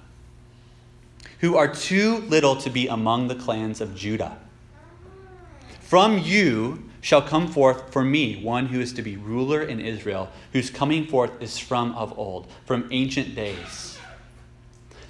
who 1.42 1.58
are 1.58 1.68
too 1.68 2.20
little 2.20 2.56
to 2.56 2.70
be 2.70 2.88
among 2.88 3.28
the 3.28 3.36
clans 3.36 3.82
of 3.82 3.96
Judah, 3.96 4.38
from 5.82 6.20
you 6.20 6.90
shall 7.02 7.22
come 7.22 7.48
forth 7.48 7.92
for 7.92 8.04
me 8.04 8.42
one 8.42 8.68
who 8.68 8.80
is 8.80 8.94
to 8.94 9.02
be 9.02 9.18
ruler 9.18 9.62
in 9.62 9.80
Israel, 9.80 10.30
whose 10.54 10.70
coming 10.70 11.06
forth 11.06 11.42
is 11.42 11.58
from 11.58 11.94
of 11.96 12.18
old, 12.18 12.48
from 12.66 12.88
ancient 12.92 13.36
days. 13.36 13.98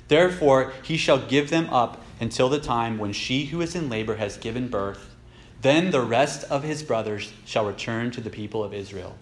Therefore, 0.08 0.74
he 0.84 0.98
shall 0.98 1.20
give 1.20 1.50
them 1.50 1.70
up 1.70 2.02
until 2.20 2.50
the 2.50 2.60
time 2.60 2.98
when 2.98 3.14
she 3.14 3.46
who 3.46 3.62
is 3.62 3.76
in 3.76 3.90
labor 3.90 4.16
has 4.16 4.38
given 4.38 4.70
birth. 4.70 5.16
Then 5.62 5.92
the 5.92 6.02
rest 6.02 6.44
of 6.46 6.64
his 6.64 6.82
brothers 6.82 7.32
shall 7.46 7.66
return 7.66 8.10
to 8.12 8.22
the 8.22 8.30
people 8.30 8.64
of 8.64 8.74
Israel. 8.74 9.18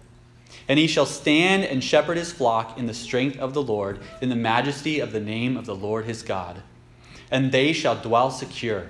And 0.68 0.78
he 0.78 0.86
shall 0.86 1.06
stand 1.06 1.64
and 1.64 1.82
shepherd 1.82 2.16
his 2.16 2.32
flock 2.32 2.78
in 2.78 2.86
the 2.86 2.94
strength 2.94 3.38
of 3.38 3.52
the 3.52 3.62
Lord, 3.62 4.00
in 4.20 4.28
the 4.28 4.36
majesty 4.36 5.00
of 5.00 5.12
the 5.12 5.20
name 5.20 5.56
of 5.56 5.66
the 5.66 5.74
Lord 5.74 6.04
his 6.04 6.22
God. 6.22 6.62
And 7.30 7.52
they 7.52 7.72
shall 7.72 8.00
dwell 8.00 8.30
secure. 8.30 8.86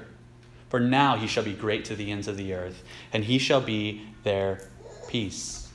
For 0.69 0.81
now 0.81 1.17
he 1.17 1.27
shall 1.27 1.45
be 1.45 1.53
great 1.53 1.85
to 1.87 1.97
the 1.97 2.11
ends 2.11 2.29
of 2.29 2.37
the 2.37 2.55
earth, 2.55 2.83
and 3.13 3.25
he 3.25 3.39
shall 3.39 3.61
be 3.61 4.07
their 4.23 4.69
peace. 5.09 5.69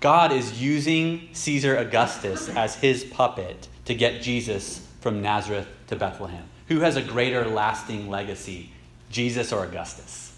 God 0.00 0.32
is 0.32 0.60
using 0.60 1.28
Caesar 1.32 1.76
Augustus 1.76 2.48
as 2.48 2.74
his 2.76 3.04
puppet 3.04 3.68
to 3.84 3.94
get 3.94 4.22
Jesus 4.22 4.86
from 5.00 5.20
Nazareth 5.20 5.68
to 5.88 5.96
Bethlehem? 5.96 6.44
Who 6.68 6.80
has 6.80 6.96
a 6.96 7.02
greater 7.02 7.44
lasting 7.44 8.08
legacy, 8.08 8.70
Jesus 9.10 9.52
or 9.52 9.64
Augustus? 9.64 10.34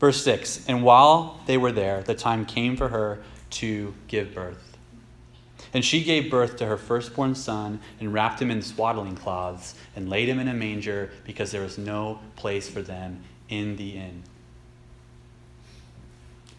Verse 0.00 0.22
6 0.24 0.66
And 0.66 0.82
while 0.82 1.40
they 1.46 1.56
were 1.56 1.72
there, 1.72 2.02
the 2.02 2.14
time 2.14 2.44
came 2.44 2.76
for 2.76 2.88
her 2.88 3.22
to 3.50 3.94
give 4.08 4.34
birth. 4.34 4.63
And 5.74 5.84
she 5.84 6.04
gave 6.04 6.30
birth 6.30 6.56
to 6.56 6.66
her 6.66 6.76
firstborn 6.76 7.34
son 7.34 7.80
and 7.98 8.14
wrapped 8.14 8.40
him 8.40 8.50
in 8.50 8.62
swaddling 8.62 9.16
cloths 9.16 9.74
and 9.96 10.08
laid 10.08 10.28
him 10.28 10.38
in 10.38 10.46
a 10.46 10.54
manger 10.54 11.10
because 11.24 11.50
there 11.50 11.62
was 11.62 11.76
no 11.76 12.20
place 12.36 12.68
for 12.68 12.80
them 12.80 13.22
in 13.48 13.76
the 13.76 13.96
inn. 13.96 14.22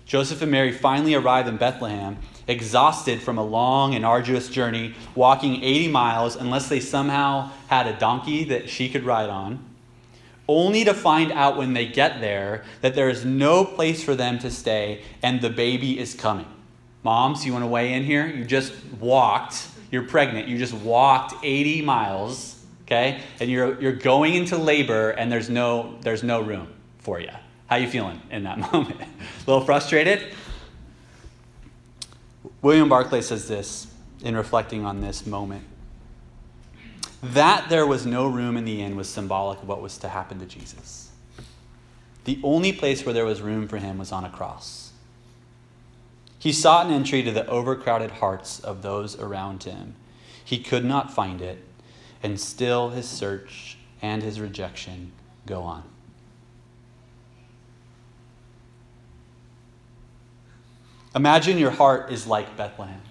Joseph 0.05 0.41
and 0.41 0.51
Mary 0.51 0.71
finally 0.71 1.15
arrive 1.15 1.47
in 1.47 1.57
Bethlehem, 1.57 2.17
exhausted 2.47 3.21
from 3.21 3.39
a 3.39 3.43
long 3.43 3.95
and 3.95 4.05
arduous 4.05 4.49
journey, 4.49 4.93
walking 5.15 5.63
80 5.63 5.87
miles 5.87 6.35
unless 6.35 6.69
they 6.69 6.79
somehow 6.79 7.49
had 7.67 7.87
a 7.87 7.97
donkey 7.97 8.43
that 8.43 8.69
she 8.69 8.87
could 8.87 9.03
ride 9.03 9.29
on, 9.29 9.65
only 10.47 10.83
to 10.83 10.93
find 10.93 11.31
out 11.31 11.57
when 11.57 11.73
they 11.73 11.87
get 11.87 12.21
there 12.21 12.63
that 12.81 12.93
there 12.93 13.09
is 13.09 13.25
no 13.25 13.65
place 13.65 14.03
for 14.03 14.13
them 14.13 14.37
to 14.39 14.51
stay 14.51 15.01
and 15.23 15.41
the 15.41 15.49
baby 15.49 15.97
is 15.97 16.13
coming. 16.13 16.45
Moms, 17.05 17.45
you 17.45 17.53
want 17.53 17.61
to 17.61 17.67
weigh 17.67 17.93
in 17.93 18.03
here? 18.03 18.25
You 18.25 18.43
just 18.43 18.73
walked, 18.99 19.67
you're 19.91 20.07
pregnant, 20.07 20.47
you 20.47 20.57
just 20.57 20.73
walked 20.73 21.35
80 21.45 21.83
miles, 21.83 22.59
okay? 22.81 23.21
And 23.39 23.47
you're, 23.47 23.79
you're 23.79 23.93
going 23.93 24.33
into 24.33 24.57
labor 24.57 25.11
and 25.11 25.31
there's 25.31 25.47
no, 25.47 25.99
there's 26.01 26.23
no 26.23 26.41
room 26.41 26.67
for 26.97 27.19
you. 27.19 27.29
How 27.67 27.75
you 27.75 27.87
feeling 27.87 28.19
in 28.31 28.45
that 28.45 28.57
moment? 28.73 28.99
a 29.01 29.05
little 29.45 29.63
frustrated? 29.63 30.33
William 32.63 32.89
Barclay 32.89 33.21
says 33.21 33.47
this 33.47 33.85
in 34.23 34.35
reflecting 34.35 34.83
on 34.83 35.01
this 35.01 35.27
moment. 35.27 35.63
That 37.21 37.69
there 37.69 37.85
was 37.85 38.07
no 38.07 38.25
room 38.27 38.57
in 38.57 38.65
the 38.65 38.81
inn 38.81 38.95
was 38.95 39.07
symbolic 39.07 39.61
of 39.61 39.67
what 39.67 39.79
was 39.79 39.99
to 39.99 40.09
happen 40.09 40.39
to 40.39 40.47
Jesus. 40.47 41.11
The 42.23 42.39
only 42.41 42.73
place 42.73 43.05
where 43.05 43.13
there 43.13 43.25
was 43.25 43.43
room 43.43 43.67
for 43.67 43.77
him 43.77 43.99
was 43.99 44.11
on 44.11 44.25
a 44.25 44.29
cross. 44.31 44.84
He 46.45 46.51
sought 46.51 46.85
an 46.85 46.93
entry 46.93 47.23
to 47.23 47.31
the 47.31 47.47
overcrowded 47.47 48.11
hearts 48.11 48.59
of 48.59 48.83
those 48.83 49.19
around 49.19 49.63
him. 49.63 49.95
He 50.43 50.59
could 50.59 50.85
not 50.85 51.11
find 51.11 51.41
it, 51.41 51.57
and 52.21 52.39
still 52.39 52.91
his 52.91 53.09
search 53.09 53.79
and 53.99 54.21
his 54.21 54.39
rejection 54.39 55.11
go 55.47 55.63
on. 55.63 55.81
Imagine 61.15 61.57
your 61.57 61.71
heart 61.71 62.11
is 62.11 62.27
like 62.27 62.55
Bethlehem. 62.55 63.01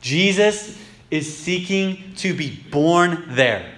Jesus 0.00 0.78
is 1.10 1.36
seeking 1.36 2.14
to 2.14 2.32
be 2.32 2.64
born 2.70 3.26
there. 3.28 3.74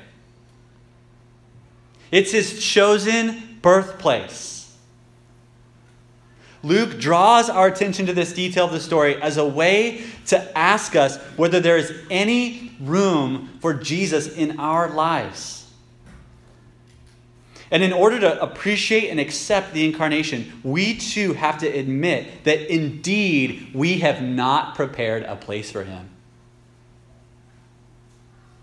It's 2.13 2.31
his 2.31 2.65
chosen 2.65 3.59
birthplace. 3.63 4.58
Luke 6.63 6.99
draws 6.99 7.49
our 7.49 7.69
attention 7.69 8.07
to 8.07 8.13
this 8.13 8.33
detail 8.33 8.65
of 8.65 8.73
the 8.73 8.81
story 8.81 9.21
as 9.23 9.37
a 9.37 9.47
way 9.47 10.05
to 10.27 10.59
ask 10.59 10.97
us 10.97 11.17
whether 11.37 11.61
there 11.61 11.77
is 11.77 11.93
any 12.11 12.73
room 12.81 13.59
for 13.61 13.75
Jesus 13.75 14.29
in 14.29 14.59
our 14.59 14.89
lives. 14.89 15.71
And 17.71 17.83
in 17.83 17.93
order 17.93 18.19
to 18.21 18.43
appreciate 18.43 19.11
and 19.11 19.21
accept 19.21 19.75
the 19.75 19.85
incarnation, 19.85 20.61
we 20.65 20.97
too 20.97 21.35
have 21.35 21.59
to 21.59 21.67
admit 21.67 22.45
that 22.45 22.73
indeed 22.73 23.71
we 23.75 23.99
have 23.99 24.23
not 24.23 24.75
prepared 24.75 25.25
a 25.25 25.37
place 25.37 25.71
for 25.71 25.85
him. 25.85 26.09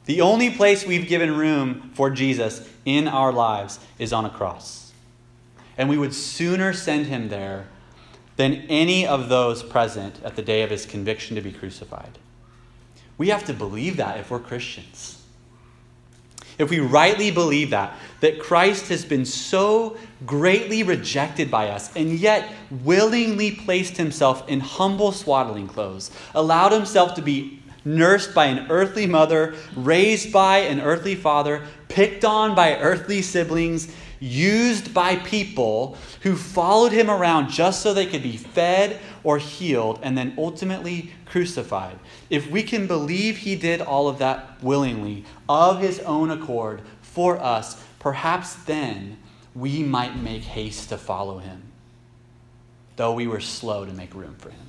The 0.06 0.22
only 0.22 0.50
place 0.52 0.86
we've 0.86 1.08
given 1.08 1.38
room 1.38 1.92
for 1.94 2.10
Jesus 2.10 2.68
in 2.84 3.08
our 3.08 3.32
lives 3.32 3.80
is 4.00 4.12
on 4.12 4.26
a 4.26 4.30
cross. 4.30 4.92
And 5.78 5.88
we 5.90 5.98
would 5.98 6.14
sooner 6.14 6.74
send 6.74 7.08
him 7.08 7.30
there 7.30 7.68
than 8.38 8.66
any 8.70 9.08
of 9.08 9.30
those 9.30 9.64
present 9.64 10.20
at 10.24 10.36
the 10.36 10.42
day 10.42 10.62
of 10.62 10.70
his 10.70 10.86
conviction 10.86 11.36
to 11.36 11.42
be 11.42 11.52
crucified. 11.52 12.18
We 13.18 13.30
have 13.30 13.46
to 13.46 13.54
believe 13.54 13.98
that 13.98 14.20
if 14.20 14.30
we're 14.30 14.40
Christians 14.40 15.16
if 16.58 16.70
we 16.70 16.80
rightly 16.80 17.32
believe 17.32 17.72
that, 17.72 17.98
that 18.22 18.40
Christ 18.40 18.88
has 18.90 19.04
been 19.04 19.26
so 19.26 19.98
greatly 20.26 20.84
rejected 20.84 21.52
by 21.52 21.70
us 21.70 21.94
and 21.96 22.12
yet 22.12 22.50
willingly 22.84 23.52
placed 23.52 23.98
himself 23.98 24.48
in 24.48 24.60
humble 24.62 25.12
swaddling 25.12 25.68
clothes, 25.68 26.12
allowed 26.34 26.72
himself 26.72 27.14
to 27.16 27.22
be 27.22 27.62
nursed 27.84 28.34
by 28.34 28.46
an 28.46 28.68
earthly 28.72 29.06
mother, 29.06 29.56
raised 29.76 30.32
by 30.32 30.60
an 30.60 30.80
earthly 30.80 31.16
father, 31.16 31.62
picked 31.90 32.24
on 32.24 32.56
by 32.56 32.78
earthly 32.78 33.22
siblings, 33.22 33.94
used 34.26 34.94
by 34.94 35.16
people 35.18 35.98
who 36.22 36.36
followed 36.36 36.92
him 36.92 37.10
around 37.10 37.50
just 37.50 37.82
so 37.82 37.94
they 37.94 38.08
could 38.08 38.24
be 38.24 38.38
fed 38.38 39.00
or 39.24 39.38
healed, 39.38 40.00
and 40.02 40.18
then 40.18 40.34
ultimately 40.38 41.12
crucified. 41.26 41.98
If 42.30 42.50
we 42.50 42.64
can 42.64 42.88
believe 42.88 43.38
he 43.38 43.56
did 43.56 43.82
all 43.82 44.08
of 44.08 44.20
that 44.20 44.62
willingly, 44.64 45.26
of 45.48 45.80
his 45.80 46.00
own 46.00 46.32
accord, 46.32 46.82
for 47.02 47.40
us, 47.40 47.82
perhaps 48.00 48.56
then 48.56 49.18
we 49.56 49.84
might 49.84 50.18
make 50.18 50.44
haste 50.44 50.90
to 50.90 50.98
follow 50.98 51.40
him, 51.40 51.64
though 52.98 53.14
we 53.14 53.28
were 53.28 53.40
slow 53.40 53.86
to 53.86 53.94
make 53.94 54.14
room 54.14 54.36
for 54.38 54.50
him. 54.50 54.60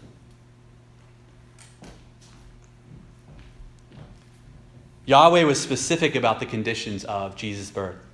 Yahweh 5.06 5.44
was 5.44 5.60
specific 5.60 6.16
about 6.16 6.40
the 6.40 6.46
conditions 6.46 7.04
of 7.04 7.36
Jesus' 7.36 7.70
birth. 7.70 8.05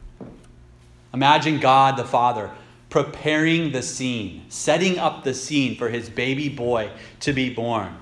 Imagine 1.12 1.60
God 1.60 1.96
the 1.96 2.04
Father 2.04 2.50
preparing 2.92 3.72
the 3.72 3.82
scene, 3.82 4.44
setting 4.50 4.98
up 4.98 5.24
the 5.24 5.32
scene 5.32 5.76
for 5.76 5.88
his 5.88 6.10
baby 6.10 6.50
boy 6.50 6.90
to 7.20 7.32
be 7.32 7.48
born. 7.48 7.96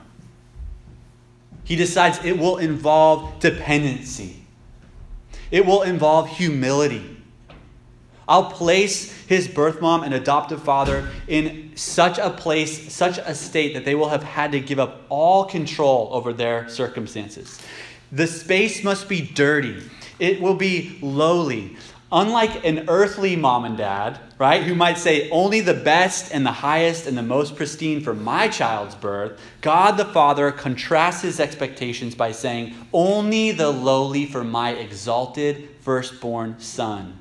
He 1.62 1.76
decides 1.76 2.24
it 2.24 2.36
will 2.36 2.56
involve 2.58 3.38
dependency, 3.38 4.44
it 5.52 5.64
will 5.64 5.82
involve 5.82 6.28
humility. 6.28 7.18
I'll 8.26 8.50
place 8.50 9.12
his 9.26 9.48
birth 9.48 9.80
mom 9.80 10.02
and 10.02 10.14
adoptive 10.14 10.62
father 10.62 11.08
in 11.26 11.72
such 11.74 12.18
a 12.18 12.30
place, 12.30 12.92
such 12.92 13.18
a 13.18 13.34
state 13.34 13.74
that 13.74 13.84
they 13.84 13.96
will 13.96 14.08
have 14.08 14.22
had 14.22 14.52
to 14.52 14.60
give 14.60 14.78
up 14.78 15.02
all 15.08 15.44
control 15.44 16.08
over 16.12 16.32
their 16.32 16.68
circumstances. 16.68 17.60
The 18.12 18.26
space 18.26 18.82
must 18.82 19.08
be 19.08 19.20
dirty, 19.20 19.82
it 20.18 20.40
will 20.40 20.54
be 20.54 20.98
lowly. 21.00 21.76
Unlike 22.12 22.64
an 22.64 22.86
earthly 22.88 23.36
mom 23.36 23.64
and 23.64 23.76
dad, 23.76 24.18
right, 24.36 24.64
who 24.64 24.74
might 24.74 24.98
say 24.98 25.30
only 25.30 25.60
the 25.60 25.74
best 25.74 26.32
and 26.34 26.44
the 26.44 26.50
highest 26.50 27.06
and 27.06 27.16
the 27.16 27.22
most 27.22 27.54
pristine 27.54 28.00
for 28.00 28.14
my 28.14 28.48
child's 28.48 28.96
birth, 28.96 29.40
God 29.60 29.96
the 29.96 30.04
Father 30.04 30.50
contrasts 30.50 31.22
his 31.22 31.38
expectations 31.38 32.16
by 32.16 32.32
saying 32.32 32.74
only 32.92 33.52
the 33.52 33.70
lowly 33.70 34.26
for 34.26 34.42
my 34.42 34.72
exalted 34.72 35.68
firstborn 35.82 36.58
son. 36.58 37.16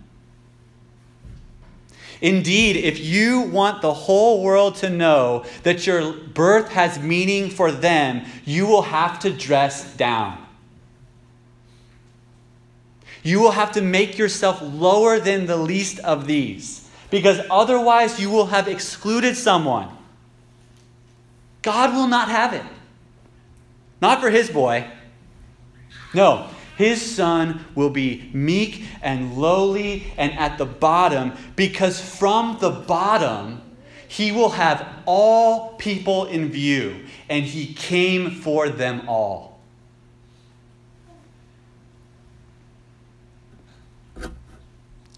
Indeed, 2.19 2.75
if 2.75 2.99
you 2.99 3.41
want 3.41 3.83
the 3.83 3.93
whole 3.93 4.43
world 4.43 4.75
to 4.77 4.89
know 4.89 5.45
that 5.63 5.85
your 5.85 6.13
birth 6.13 6.69
has 6.69 6.99
meaning 6.99 7.49
for 7.51 7.71
them, 7.71 8.25
you 8.43 8.65
will 8.65 8.81
have 8.81 9.19
to 9.19 9.29
dress 9.29 9.95
down. 9.95 10.45
You 13.23 13.39
will 13.39 13.51
have 13.51 13.71
to 13.73 13.81
make 13.81 14.17
yourself 14.17 14.61
lower 14.61 15.19
than 15.19 15.45
the 15.45 15.57
least 15.57 15.99
of 15.99 16.25
these, 16.27 16.89
because 17.09 17.39
otherwise 17.49 18.19
you 18.19 18.29
will 18.29 18.47
have 18.47 18.67
excluded 18.67 19.35
someone. 19.35 19.89
God 21.61 21.93
will 21.93 22.07
not 22.07 22.29
have 22.29 22.53
it. 22.53 22.63
Not 24.01 24.21
for 24.21 24.29
his 24.29 24.49
boy. 24.49 24.87
No, 26.13 26.47
his 26.77 27.15
son 27.15 27.65
will 27.75 27.89
be 27.89 28.29
meek 28.33 28.85
and 29.01 29.37
lowly 29.37 30.13
and 30.17 30.31
at 30.33 30.57
the 30.57 30.65
bottom, 30.65 31.33
because 31.57 31.99
from 31.99 32.57
the 32.61 32.69
bottom, 32.69 33.61
he 34.07 34.31
will 34.31 34.51
have 34.51 34.87
all 35.05 35.73
people 35.73 36.25
in 36.25 36.49
view, 36.49 37.05
and 37.27 37.43
he 37.43 37.73
came 37.73 38.31
for 38.31 38.69
them 38.69 39.07
all. 39.07 39.48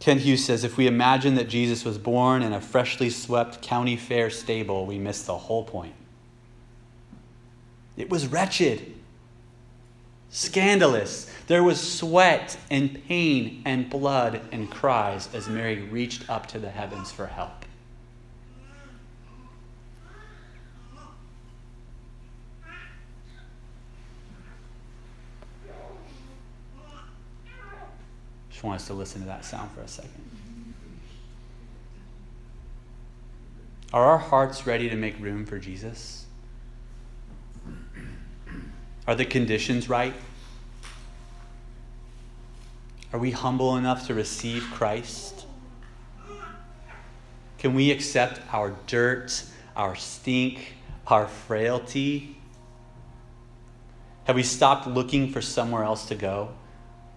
Kent 0.01 0.21
Hughes 0.21 0.43
says 0.43 0.63
if 0.63 0.77
we 0.77 0.87
imagine 0.87 1.35
that 1.35 1.47
Jesus 1.47 1.85
was 1.85 1.99
born 1.99 2.41
in 2.41 2.53
a 2.53 2.59
freshly 2.59 3.11
swept 3.11 3.61
county 3.61 3.95
fair 3.95 4.31
stable, 4.31 4.87
we 4.87 4.97
miss 4.97 5.23
the 5.23 5.37
whole 5.37 5.63
point. 5.63 5.93
It 7.95 8.09
was 8.09 8.25
wretched, 8.25 8.95
scandalous. 10.31 11.31
There 11.45 11.63
was 11.63 11.79
sweat 11.79 12.57
and 12.71 13.05
pain 13.07 13.61
and 13.63 13.91
blood 13.91 14.41
and 14.51 14.71
cries 14.71 15.29
as 15.35 15.47
Mary 15.47 15.83
reached 15.83 16.27
up 16.27 16.47
to 16.47 16.57
the 16.57 16.71
heavens 16.71 17.11
for 17.11 17.27
help. 17.27 17.60
Just 28.61 28.67
want 28.67 28.79
us 28.79 28.85
to 28.85 28.93
listen 28.93 29.21
to 29.21 29.27
that 29.27 29.43
sound 29.43 29.71
for 29.71 29.81
a 29.81 29.87
second. 29.87 30.11
Are 33.91 34.05
our 34.05 34.19
hearts 34.19 34.67
ready 34.67 34.87
to 34.87 34.95
make 34.95 35.19
room 35.19 35.47
for 35.47 35.57
Jesus? 35.57 36.27
Are 39.07 39.15
the 39.15 39.25
conditions 39.25 39.89
right? 39.89 40.13
Are 43.11 43.17
we 43.17 43.31
humble 43.31 43.77
enough 43.77 44.05
to 44.05 44.13
receive 44.13 44.63
Christ? 44.71 45.47
Can 47.57 47.73
we 47.73 47.89
accept 47.89 48.41
our 48.53 48.75
dirt, 48.85 49.43
our 49.75 49.95
stink, 49.95 50.75
our 51.07 51.25
frailty? 51.25 52.37
Have 54.25 54.35
we 54.35 54.43
stopped 54.43 54.85
looking 54.85 55.31
for 55.31 55.41
somewhere 55.41 55.83
else 55.83 56.05
to 56.09 56.15
go? 56.15 56.51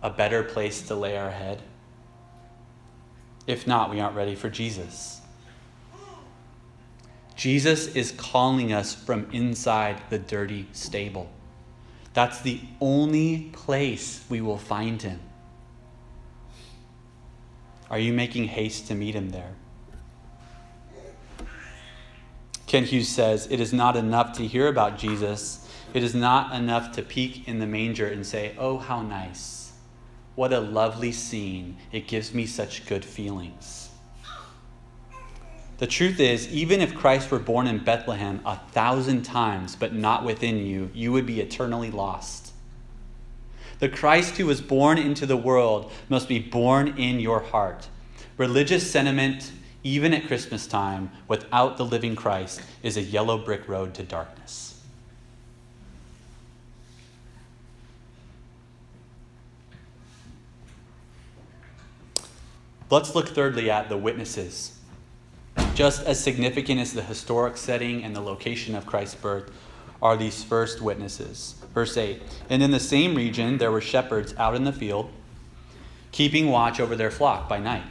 A 0.04 0.10
better 0.10 0.42
place 0.42 0.82
to 0.82 0.94
lay 0.94 1.16
our 1.16 1.30
head? 1.30 1.62
If 3.46 3.66
not, 3.66 3.90
we 3.90 4.00
aren't 4.00 4.14
ready 4.14 4.34
for 4.34 4.50
Jesus. 4.50 5.22
Jesus 7.36 7.88
is 7.96 8.12
calling 8.12 8.70
us 8.70 8.94
from 8.94 9.28
inside 9.32 10.00
the 10.10 10.18
dirty 10.18 10.68
stable. 10.72 11.30
That's 12.12 12.42
the 12.42 12.60
only 12.82 13.50
place 13.54 14.22
we 14.28 14.42
will 14.42 14.58
find 14.58 15.00
him. 15.00 15.20
Are 17.90 17.98
you 17.98 18.12
making 18.12 18.44
haste 18.44 18.88
to 18.88 18.94
meet 18.94 19.14
him 19.14 19.30
there? 19.30 19.54
Kent 22.66 22.88
Hughes 22.88 23.08
says, 23.08 23.48
It 23.50 23.58
is 23.58 23.72
not 23.72 23.96
enough 23.96 24.36
to 24.36 24.46
hear 24.46 24.68
about 24.68 24.98
Jesus. 24.98 25.66
It 25.94 26.02
is 26.02 26.14
not 26.14 26.54
enough 26.54 26.92
to 26.92 27.02
peek 27.02 27.48
in 27.48 27.58
the 27.58 27.66
manger 27.66 28.06
and 28.06 28.26
say, 28.26 28.54
Oh, 28.58 28.76
how 28.76 29.00
nice. 29.00 29.63
What 30.34 30.52
a 30.52 30.60
lovely 30.60 31.12
scene. 31.12 31.76
It 31.92 32.08
gives 32.08 32.34
me 32.34 32.46
such 32.46 32.86
good 32.86 33.04
feelings. 33.04 33.90
The 35.78 35.86
truth 35.86 36.20
is, 36.20 36.48
even 36.52 36.80
if 36.80 36.94
Christ 36.94 37.30
were 37.30 37.38
born 37.38 37.66
in 37.66 37.82
Bethlehem 37.82 38.40
a 38.46 38.56
thousand 38.56 39.22
times, 39.22 39.74
but 39.74 39.92
not 39.92 40.24
within 40.24 40.58
you, 40.58 40.90
you 40.94 41.12
would 41.12 41.26
be 41.26 41.40
eternally 41.40 41.90
lost. 41.90 42.52
The 43.80 43.88
Christ 43.88 44.36
who 44.36 44.46
was 44.46 44.60
born 44.60 44.98
into 44.98 45.26
the 45.26 45.36
world 45.36 45.92
must 46.08 46.28
be 46.28 46.38
born 46.38 46.96
in 46.96 47.18
your 47.18 47.40
heart. 47.40 47.88
Religious 48.38 48.88
sentiment, 48.88 49.50
even 49.82 50.14
at 50.14 50.26
Christmas 50.26 50.66
time, 50.66 51.10
without 51.28 51.76
the 51.76 51.84
living 51.84 52.14
Christ, 52.14 52.62
is 52.82 52.96
a 52.96 53.02
yellow 53.02 53.36
brick 53.36 53.68
road 53.68 53.94
to 53.94 54.04
darkness. 54.04 54.73
Let's 62.94 63.16
look 63.16 63.30
thirdly 63.30 63.72
at 63.72 63.88
the 63.88 63.96
witnesses. 63.96 64.78
Just 65.74 66.06
as 66.06 66.22
significant 66.22 66.80
as 66.80 66.92
the 66.92 67.02
historic 67.02 67.56
setting 67.56 68.04
and 68.04 68.14
the 68.14 68.20
location 68.20 68.76
of 68.76 68.86
Christ's 68.86 69.16
birth 69.16 69.50
are 70.00 70.16
these 70.16 70.44
first 70.44 70.80
witnesses. 70.80 71.56
Verse 71.74 71.96
8 71.96 72.22
And 72.50 72.62
in 72.62 72.70
the 72.70 72.78
same 72.78 73.16
region 73.16 73.58
there 73.58 73.72
were 73.72 73.80
shepherds 73.80 74.32
out 74.38 74.54
in 74.54 74.62
the 74.62 74.72
field, 74.72 75.10
keeping 76.12 76.52
watch 76.52 76.78
over 76.78 76.94
their 76.94 77.10
flock 77.10 77.48
by 77.48 77.58
night. 77.58 77.82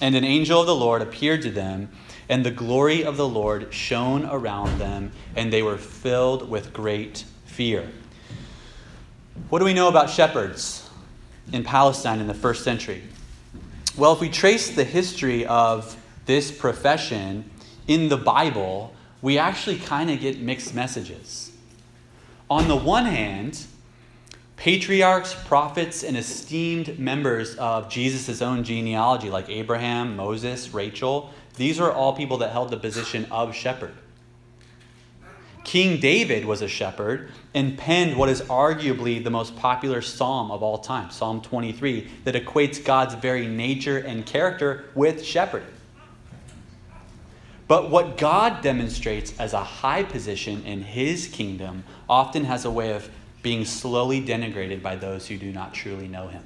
And 0.00 0.14
an 0.14 0.22
angel 0.22 0.60
of 0.60 0.68
the 0.68 0.76
Lord 0.76 1.02
appeared 1.02 1.42
to 1.42 1.50
them, 1.50 1.90
and 2.28 2.46
the 2.46 2.52
glory 2.52 3.02
of 3.04 3.16
the 3.16 3.28
Lord 3.28 3.74
shone 3.74 4.24
around 4.26 4.78
them, 4.78 5.10
and 5.34 5.52
they 5.52 5.64
were 5.64 5.78
filled 5.78 6.48
with 6.48 6.72
great 6.72 7.24
fear. 7.44 7.88
What 9.48 9.58
do 9.58 9.64
we 9.64 9.74
know 9.74 9.88
about 9.88 10.10
shepherds 10.10 10.88
in 11.52 11.64
Palestine 11.64 12.20
in 12.20 12.28
the 12.28 12.32
first 12.34 12.62
century? 12.62 13.02
Well, 13.96 14.12
if 14.12 14.20
we 14.20 14.28
trace 14.28 14.72
the 14.72 14.84
history 14.84 15.46
of 15.46 15.96
this 16.26 16.50
profession 16.50 17.50
in 17.88 18.10
the 18.10 18.18
Bible, 18.18 18.92
we 19.22 19.38
actually 19.38 19.78
kind 19.78 20.10
of 20.10 20.20
get 20.20 20.38
mixed 20.38 20.74
messages. 20.74 21.50
On 22.50 22.68
the 22.68 22.76
one 22.76 23.06
hand, 23.06 23.64
patriarchs, 24.56 25.34
prophets, 25.46 26.04
and 26.04 26.14
esteemed 26.14 26.98
members 26.98 27.54
of 27.56 27.88
Jesus' 27.88 28.42
own 28.42 28.64
genealogy, 28.64 29.30
like 29.30 29.48
Abraham, 29.48 30.14
Moses, 30.14 30.74
Rachel, 30.74 31.30
these 31.56 31.80
are 31.80 31.90
all 31.90 32.14
people 32.14 32.36
that 32.38 32.50
held 32.50 32.68
the 32.68 32.76
position 32.76 33.26
of 33.30 33.54
shepherd. 33.54 33.94
King 35.66 35.98
David 35.98 36.44
was 36.44 36.62
a 36.62 36.68
shepherd 36.68 37.28
and 37.52 37.76
penned 37.76 38.16
what 38.16 38.28
is 38.28 38.40
arguably 38.42 39.22
the 39.22 39.30
most 39.30 39.56
popular 39.56 40.00
psalm 40.00 40.52
of 40.52 40.62
all 40.62 40.78
time, 40.78 41.10
Psalm 41.10 41.40
23, 41.42 42.08
that 42.22 42.36
equates 42.36 42.82
God's 42.82 43.16
very 43.16 43.48
nature 43.48 43.98
and 43.98 44.24
character 44.24 44.84
with 44.94 45.24
shepherding. 45.24 45.66
But 47.66 47.90
what 47.90 48.16
God 48.16 48.62
demonstrates 48.62 49.36
as 49.40 49.54
a 49.54 49.64
high 49.64 50.04
position 50.04 50.64
in 50.64 50.82
his 50.82 51.26
kingdom 51.26 51.82
often 52.08 52.44
has 52.44 52.64
a 52.64 52.70
way 52.70 52.92
of 52.92 53.10
being 53.42 53.64
slowly 53.64 54.24
denigrated 54.24 54.84
by 54.84 54.94
those 54.94 55.26
who 55.26 55.36
do 55.36 55.50
not 55.50 55.74
truly 55.74 56.06
know 56.06 56.28
him. 56.28 56.44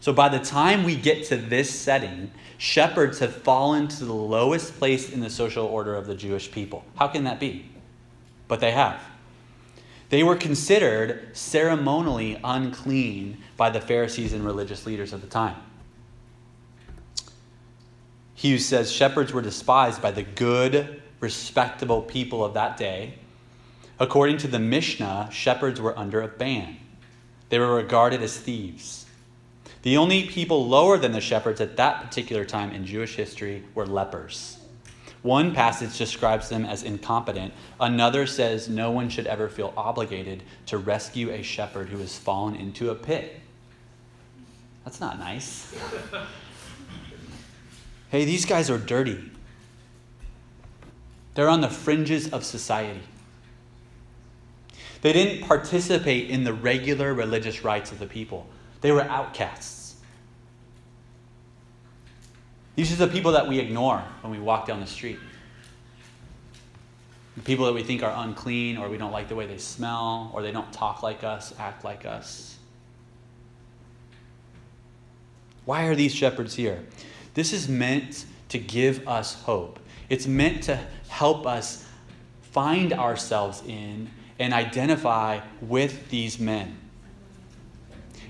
So 0.00 0.12
by 0.12 0.28
the 0.28 0.38
time 0.38 0.84
we 0.84 0.96
get 0.96 1.26
to 1.26 1.36
this 1.36 1.70
setting, 1.70 2.30
shepherds 2.56 3.18
have 3.18 3.34
fallen 3.34 3.88
to 3.88 4.04
the 4.04 4.12
lowest 4.12 4.78
place 4.78 5.12
in 5.12 5.20
the 5.20 5.30
social 5.30 5.66
order 5.66 5.94
of 5.94 6.06
the 6.06 6.14
Jewish 6.14 6.50
people. 6.50 6.84
How 6.96 7.08
can 7.08 7.24
that 7.24 7.40
be? 7.40 7.68
But 8.46 8.60
they 8.60 8.70
have. 8.70 9.02
They 10.10 10.22
were 10.22 10.36
considered 10.36 11.36
ceremonially 11.36 12.40
unclean 12.42 13.38
by 13.56 13.70
the 13.70 13.80
Pharisees 13.80 14.32
and 14.32 14.44
religious 14.44 14.86
leaders 14.86 15.12
of 15.12 15.20
the 15.20 15.26
time. 15.26 15.56
Hughes 18.34 18.64
says 18.64 18.90
shepherds 18.90 19.32
were 19.32 19.42
despised 19.42 20.00
by 20.00 20.12
the 20.12 20.22
good, 20.22 21.02
respectable 21.20 22.02
people 22.02 22.44
of 22.44 22.54
that 22.54 22.76
day. 22.76 23.14
According 23.98 24.38
to 24.38 24.48
the 24.48 24.60
Mishnah, 24.60 25.28
shepherds 25.32 25.80
were 25.80 25.98
under 25.98 26.22
a 26.22 26.28
ban. 26.28 26.76
They 27.48 27.58
were 27.58 27.74
regarded 27.74 28.22
as 28.22 28.38
thieves. 28.38 29.06
The 29.82 29.96
only 29.96 30.24
people 30.24 30.66
lower 30.66 30.98
than 30.98 31.12
the 31.12 31.20
shepherds 31.20 31.60
at 31.60 31.76
that 31.76 32.02
particular 32.02 32.44
time 32.44 32.72
in 32.72 32.84
Jewish 32.84 33.14
history 33.14 33.64
were 33.74 33.86
lepers. 33.86 34.58
One 35.22 35.54
passage 35.54 35.98
describes 35.98 36.48
them 36.48 36.64
as 36.64 36.82
incompetent. 36.82 37.52
Another 37.80 38.26
says 38.26 38.68
no 38.68 38.90
one 38.90 39.08
should 39.08 39.26
ever 39.26 39.48
feel 39.48 39.72
obligated 39.76 40.42
to 40.66 40.78
rescue 40.78 41.30
a 41.30 41.42
shepherd 41.42 41.88
who 41.88 41.98
has 41.98 42.16
fallen 42.16 42.54
into 42.54 42.90
a 42.90 42.94
pit. 42.94 43.40
That's 44.84 45.00
not 45.00 45.18
nice. 45.18 45.74
hey, 48.10 48.24
these 48.24 48.46
guys 48.46 48.70
are 48.70 48.78
dirty. 48.78 49.30
They're 51.34 51.48
on 51.48 51.60
the 51.60 51.68
fringes 51.68 52.32
of 52.32 52.44
society. 52.44 53.00
They 55.02 55.12
didn't 55.12 55.46
participate 55.46 56.30
in 56.30 56.44
the 56.44 56.52
regular 56.52 57.14
religious 57.14 57.62
rites 57.62 57.92
of 57.92 57.98
the 57.98 58.06
people, 58.06 58.46
they 58.80 58.92
were 58.92 59.02
outcasts. 59.02 59.96
These 62.76 62.92
are 62.92 63.06
the 63.06 63.12
people 63.12 63.32
that 63.32 63.48
we 63.48 63.58
ignore 63.58 64.04
when 64.20 64.32
we 64.32 64.38
walk 64.38 64.66
down 64.66 64.78
the 64.80 64.86
street. 64.86 65.18
The 67.36 67.42
people 67.42 67.66
that 67.66 67.74
we 67.74 67.82
think 67.82 68.02
are 68.02 68.12
unclean, 68.24 68.76
or 68.78 68.88
we 68.88 68.98
don't 68.98 69.12
like 69.12 69.28
the 69.28 69.34
way 69.34 69.46
they 69.46 69.58
smell, 69.58 70.30
or 70.32 70.42
they 70.42 70.52
don't 70.52 70.72
talk 70.72 71.02
like 71.02 71.24
us, 71.24 71.52
act 71.58 71.84
like 71.84 72.06
us. 72.06 72.56
Why 75.64 75.86
are 75.86 75.94
these 75.94 76.14
shepherds 76.14 76.54
here? 76.54 76.84
This 77.34 77.52
is 77.52 77.68
meant 77.68 78.26
to 78.48 78.58
give 78.58 79.06
us 79.06 79.34
hope. 79.42 79.78
It's 80.08 80.26
meant 80.26 80.62
to 80.64 80.80
help 81.08 81.46
us 81.46 81.84
find 82.40 82.92
ourselves 82.92 83.62
in 83.66 84.10
and 84.38 84.54
identify 84.54 85.40
with 85.60 86.08
these 86.10 86.38
men. 86.38 86.76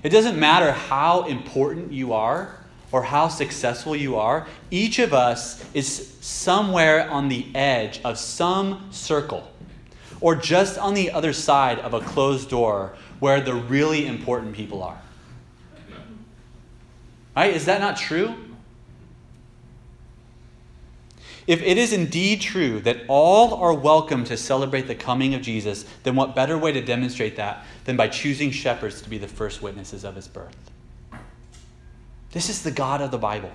It 0.03 0.09
doesn't 0.09 0.39
matter 0.39 0.71
how 0.71 1.23
important 1.25 1.91
you 1.91 2.13
are 2.13 2.55
or 2.91 3.03
how 3.03 3.27
successful 3.27 3.95
you 3.95 4.15
are, 4.15 4.47
each 4.71 4.99
of 4.99 5.13
us 5.13 5.63
is 5.73 6.15
somewhere 6.21 7.09
on 7.09 7.29
the 7.29 7.45
edge 7.53 8.01
of 8.03 8.17
some 8.17 8.87
circle 8.91 9.49
or 10.21 10.35
just 10.35 10.77
on 10.77 10.93
the 10.93 11.11
other 11.11 11.33
side 11.33 11.79
of 11.79 11.93
a 11.93 11.99
closed 12.01 12.49
door 12.49 12.95
where 13.19 13.41
the 13.41 13.53
really 13.53 14.07
important 14.07 14.53
people 14.53 14.81
are. 14.81 14.99
Right? 17.35 17.53
Is 17.53 17.65
that 17.65 17.79
not 17.79 17.95
true? 17.95 18.33
If 21.49 21.63
it 21.63 21.79
is 21.79 21.93
indeed 21.93 22.41
true 22.41 22.79
that 22.81 23.05
all 23.07 23.55
are 23.55 23.73
welcome 23.73 24.23
to 24.25 24.37
celebrate 24.37 24.83
the 24.83 24.93
coming 24.93 25.33
of 25.33 25.41
Jesus, 25.41 25.83
then 26.03 26.15
what 26.15 26.35
better 26.35 26.55
way 26.59 26.71
to 26.71 26.79
demonstrate 26.79 27.37
that 27.37 27.65
than 27.85 27.97
by 27.97 28.07
choosing 28.07 28.51
shepherds 28.51 29.01
to 29.01 29.09
be 29.09 29.17
the 29.17 29.27
first 29.27 29.59
witnesses 29.59 30.03
of 30.03 30.15
his 30.15 30.27
birth? 30.27 30.55
This 32.33 32.49
is 32.49 32.61
the 32.61 32.69
God 32.69 33.01
of 33.01 33.09
the 33.09 33.17
Bible. 33.17 33.49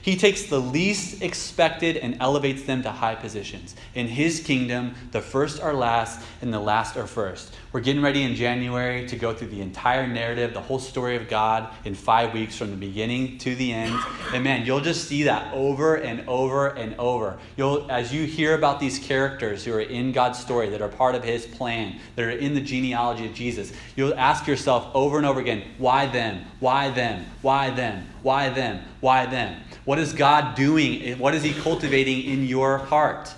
He 0.00 0.16
takes 0.16 0.44
the 0.44 0.58
least 0.58 1.20
expected 1.20 1.98
and 1.98 2.16
elevates 2.18 2.62
them 2.62 2.82
to 2.84 2.90
high 2.90 3.14
positions. 3.14 3.76
In 3.94 4.08
his 4.08 4.40
kingdom, 4.40 4.94
the 5.10 5.20
first 5.20 5.60
are 5.60 5.74
last 5.74 6.24
and 6.40 6.50
the 6.50 6.60
last 6.60 6.96
are 6.96 7.06
first. 7.06 7.54
We're 7.70 7.80
getting 7.80 8.00
ready 8.00 8.22
in 8.22 8.34
January 8.34 9.06
to 9.08 9.16
go 9.16 9.34
through 9.34 9.48
the 9.48 9.60
entire 9.60 10.06
narrative, 10.06 10.54
the 10.54 10.60
whole 10.60 10.78
story 10.78 11.16
of 11.16 11.28
God 11.28 11.68
in 11.84 11.94
five 11.94 12.32
weeks 12.32 12.56
from 12.56 12.70
the 12.70 12.76
beginning 12.78 13.36
to 13.38 13.54
the 13.54 13.74
end. 13.74 13.94
And 14.32 14.42
man, 14.42 14.64
you'll 14.64 14.80
just 14.80 15.06
see 15.06 15.24
that 15.24 15.52
over 15.52 15.96
and 15.96 16.26
over 16.26 16.68
and 16.68 16.94
over. 16.98 17.38
You'll, 17.58 17.90
as 17.90 18.10
you 18.10 18.24
hear 18.24 18.54
about 18.54 18.80
these 18.80 18.98
characters 18.98 19.66
who 19.66 19.74
are 19.74 19.82
in 19.82 20.12
God's 20.12 20.38
story, 20.38 20.70
that 20.70 20.80
are 20.80 20.88
part 20.88 21.14
of 21.14 21.22
his 21.22 21.44
plan, 21.44 22.00
that 22.16 22.24
are 22.24 22.30
in 22.30 22.54
the 22.54 22.60
genealogy 22.62 23.26
of 23.26 23.34
Jesus, 23.34 23.70
you'll 23.96 24.14
ask 24.14 24.46
yourself 24.46 24.90
over 24.94 25.18
and 25.18 25.26
over 25.26 25.38
again, 25.38 25.62
why 25.76 26.06
them? 26.06 26.46
Why 26.60 26.88
them? 26.88 27.26
Why 27.42 27.68
them? 27.68 28.08
Why 28.22 28.48
them? 28.48 28.82
Why 29.00 29.26
them? 29.26 29.60
What 29.84 29.98
is 29.98 30.14
God 30.14 30.54
doing? 30.54 31.18
What 31.18 31.34
is 31.34 31.42
He 31.42 31.52
cultivating 31.52 32.22
in 32.22 32.46
your 32.46 32.78
heart? 32.78 33.34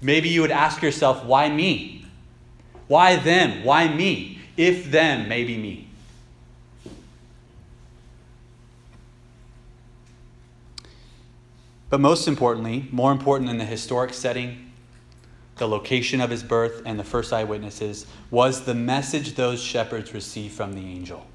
Maybe 0.00 0.30
you 0.30 0.40
would 0.40 0.52
ask 0.52 0.80
yourself, 0.80 1.22
why 1.26 1.50
me? 1.50 1.97
Why 2.88 3.16
them? 3.16 3.64
Why 3.64 3.86
me? 3.86 4.40
If 4.56 4.90
them, 4.90 5.28
maybe 5.28 5.56
me. 5.56 5.88
But 11.90 12.00
most 12.00 12.28
importantly, 12.28 12.88
more 12.90 13.12
important 13.12 13.48
than 13.48 13.58
the 13.58 13.64
historic 13.64 14.12
setting, 14.12 14.72
the 15.56 15.68
location 15.68 16.20
of 16.20 16.30
his 16.30 16.42
birth, 16.42 16.82
and 16.84 16.98
the 16.98 17.04
first 17.04 17.32
eyewitnesses, 17.32 18.06
was 18.30 18.64
the 18.64 18.74
message 18.74 19.34
those 19.34 19.62
shepherds 19.62 20.12
received 20.12 20.54
from 20.54 20.74
the 20.74 20.86
angel. 20.86 21.26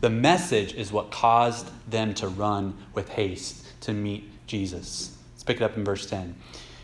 The 0.00 0.10
message 0.10 0.74
is 0.74 0.92
what 0.92 1.10
caused 1.10 1.70
them 1.90 2.14
to 2.14 2.28
run 2.28 2.76
with 2.94 3.10
haste 3.10 3.64
to 3.82 3.92
meet 3.92 4.30
Jesus. 4.46 5.16
Let's 5.34 5.44
pick 5.44 5.56
it 5.56 5.62
up 5.62 5.76
in 5.76 5.84
verse 5.84 6.06
10. 6.06 6.34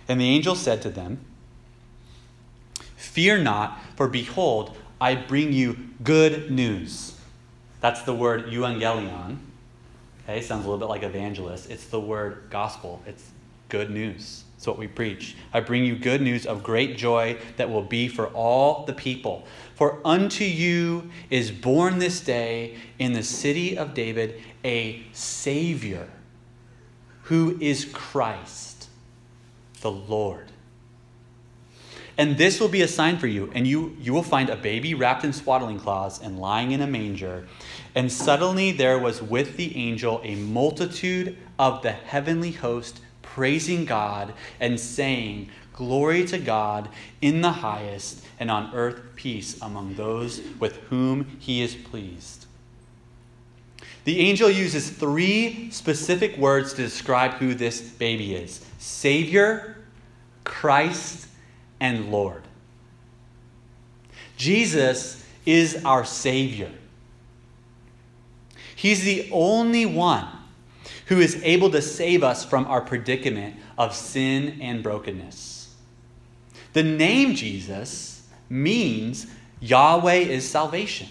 And 0.09 0.21
the 0.21 0.29
angel 0.29 0.55
said 0.55 0.83
to 0.83 0.91
them, 0.91 1.25
Fear 3.03 3.39
not, 3.39 3.81
for 3.97 4.07
behold, 4.07 4.77
I 5.01 5.17
bring 5.17 5.53
you 5.53 5.91
good 6.05 6.53
news. 6.53 7.19
That's 7.81 8.03
the 8.03 8.15
word 8.15 8.47
euangelion. 8.47 9.39
Okay, 10.23 10.41
sounds 10.41 10.65
a 10.65 10.69
little 10.69 10.79
bit 10.79 10.89
like 10.89 11.03
evangelist. 11.03 11.69
It's 11.69 11.87
the 11.87 11.99
word 11.99 12.45
gospel. 12.49 13.03
It's 13.05 13.33
good 13.69 13.91
news. 13.91 14.45
It's 14.57 14.69
what 14.69 14.79
we 14.79 14.87
preach. 14.87 15.35
I 15.53 15.59
bring 15.59 15.85
you 15.85 15.97
good 15.97 16.23
news 16.23 16.47
of 16.47 16.63
great 16.63 16.97
joy 16.97 17.39
that 17.57 17.69
will 17.69 17.83
be 17.83 18.07
for 18.07 18.29
all 18.29 18.85
the 18.87 18.93
people. 18.93 19.49
For 19.75 19.99
unto 20.05 20.45
you 20.45 21.11
is 21.29 21.51
born 21.51 21.99
this 21.99 22.21
day 22.21 22.77
in 23.01 23.15
the 23.15 23.25
city 23.25 23.77
of 23.77 23.95
David 23.95 24.41
a 24.65 25.03
Savior 25.13 26.09
who 27.23 27.59
is 27.61 27.85
Christ, 27.85 28.89
the 29.81 29.91
Lord. 29.91 30.52
And 32.23 32.39
this 32.39 32.61
will 32.61 32.69
be 32.69 32.83
a 32.83 32.87
sign 32.87 33.19
for 33.19 33.27
you, 33.27 33.51
and 33.53 33.67
you, 33.67 33.97
you 34.01 34.13
will 34.13 34.23
find 34.23 34.49
a 34.49 34.55
baby 34.55 34.95
wrapped 34.95 35.25
in 35.25 35.33
swaddling 35.33 35.81
cloths 35.81 36.21
and 36.21 36.39
lying 36.39 36.71
in 36.71 36.81
a 36.81 36.87
manger. 36.87 37.49
And 37.97 38.13
suddenly 38.13 38.71
there 38.71 38.97
was 38.97 39.21
with 39.21 39.57
the 39.57 39.77
angel 39.77 40.21
a 40.23 40.37
multitude 40.37 41.37
of 41.59 41.83
the 41.83 41.91
heavenly 41.91 42.53
host 42.53 43.01
praising 43.23 43.87
God 43.87 44.35
and 44.61 44.79
saying, 44.79 45.51
Glory 45.73 46.25
to 46.27 46.39
God 46.39 46.91
in 47.21 47.41
the 47.41 47.51
highest, 47.51 48.25
and 48.39 48.53
on 48.53 48.73
earth 48.73 49.01
peace 49.17 49.61
among 49.61 49.97
those 49.97 50.43
with 50.61 50.77
whom 50.91 51.39
he 51.41 51.61
is 51.61 51.75
pleased. 51.75 52.47
The 54.05 54.21
angel 54.21 54.49
uses 54.49 54.91
three 54.91 55.73
specific 55.73 56.37
words 56.37 56.73
to 56.75 56.83
describe 56.83 57.33
who 57.33 57.55
this 57.55 57.81
baby 57.81 58.37
is 58.37 58.65
Savior, 58.79 59.79
Christ, 60.45 61.27
and 61.83 62.13
Lord. 62.13 62.45
Jesus 64.37 65.27
is 65.45 65.85
our 65.85 66.05
Savior. 66.05 66.71
He's 68.77 69.03
the 69.03 69.29
only 69.33 69.85
one 69.85 70.29
who 71.07 71.19
is 71.19 71.41
able 71.43 71.71
to 71.71 71.83
save 71.83 72.23
us 72.23 72.45
from 72.45 72.67
our 72.67 72.81
predicament 72.81 73.57
of 73.77 73.97
sin 73.97 74.59
and 74.61 74.81
brokenness. 74.81 75.75
The 76.73 76.85
name 76.85 77.35
Jesus 77.35 78.29
means 78.49 79.27
Yahweh 79.59 80.15
is 80.15 80.49
salvation. 80.49 81.09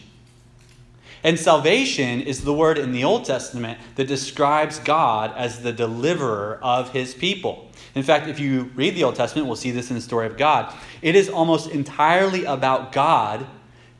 And 1.23 1.39
salvation 1.39 2.21
is 2.21 2.43
the 2.43 2.53
word 2.53 2.77
in 2.77 2.91
the 2.91 3.03
Old 3.03 3.25
Testament 3.25 3.79
that 3.95 4.07
describes 4.07 4.79
God 4.79 5.33
as 5.35 5.61
the 5.61 5.71
deliverer 5.71 6.59
of 6.61 6.91
his 6.91 7.13
people. 7.13 7.69
In 7.93 8.03
fact, 8.03 8.27
if 8.27 8.39
you 8.39 8.71
read 8.75 8.95
the 8.95 9.03
Old 9.03 9.15
Testament, 9.15 9.47
we'll 9.47 9.55
see 9.55 9.71
this 9.71 9.89
in 9.89 9.95
the 9.95 10.01
story 10.01 10.25
of 10.25 10.37
God. 10.37 10.73
It 11.01 11.15
is 11.15 11.29
almost 11.29 11.69
entirely 11.69 12.45
about 12.45 12.91
God 12.91 13.45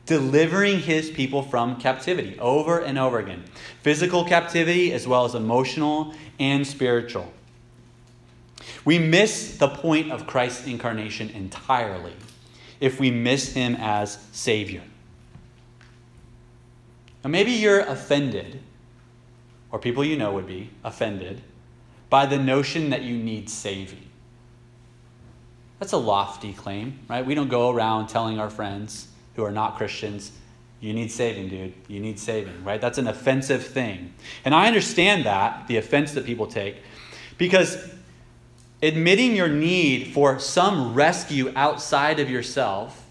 delivering 0.06 0.80
his 0.80 1.10
people 1.10 1.42
from 1.42 1.78
captivity 1.80 2.36
over 2.38 2.80
and 2.80 2.98
over 2.98 3.18
again 3.20 3.44
physical 3.82 4.24
captivity 4.24 4.92
as 4.92 5.06
well 5.06 5.24
as 5.24 5.34
emotional 5.34 6.12
and 6.40 6.66
spiritual. 6.66 7.32
We 8.84 8.98
miss 8.98 9.58
the 9.58 9.68
point 9.68 10.10
of 10.10 10.26
Christ's 10.26 10.66
incarnation 10.66 11.30
entirely 11.30 12.14
if 12.80 12.98
we 12.98 13.10
miss 13.10 13.52
him 13.54 13.76
as 13.78 14.18
Savior. 14.32 14.82
Now, 17.24 17.30
maybe 17.30 17.52
you're 17.52 17.80
offended, 17.80 18.60
or 19.70 19.78
people 19.78 20.04
you 20.04 20.16
know 20.16 20.32
would 20.32 20.46
be 20.46 20.70
offended, 20.84 21.42
by 22.10 22.26
the 22.26 22.38
notion 22.38 22.90
that 22.90 23.02
you 23.02 23.16
need 23.16 23.48
saving. 23.48 24.08
That's 25.78 25.92
a 25.92 25.98
lofty 25.98 26.52
claim, 26.52 27.00
right? 27.08 27.24
We 27.24 27.34
don't 27.34 27.48
go 27.48 27.70
around 27.70 28.08
telling 28.08 28.38
our 28.38 28.50
friends 28.50 29.08
who 29.34 29.44
are 29.44 29.50
not 29.50 29.76
Christians, 29.76 30.32
you 30.80 30.92
need 30.92 31.12
saving, 31.12 31.48
dude. 31.48 31.74
You 31.86 32.00
need 32.00 32.18
saving, 32.18 32.64
right? 32.64 32.80
That's 32.80 32.98
an 32.98 33.06
offensive 33.06 33.64
thing. 33.64 34.12
And 34.44 34.52
I 34.52 34.66
understand 34.66 35.24
that, 35.26 35.68
the 35.68 35.76
offense 35.76 36.12
that 36.12 36.26
people 36.26 36.48
take, 36.48 36.76
because 37.38 37.88
admitting 38.82 39.36
your 39.36 39.48
need 39.48 40.08
for 40.12 40.40
some 40.40 40.92
rescue 40.92 41.52
outside 41.54 42.18
of 42.18 42.28
yourself 42.28 43.01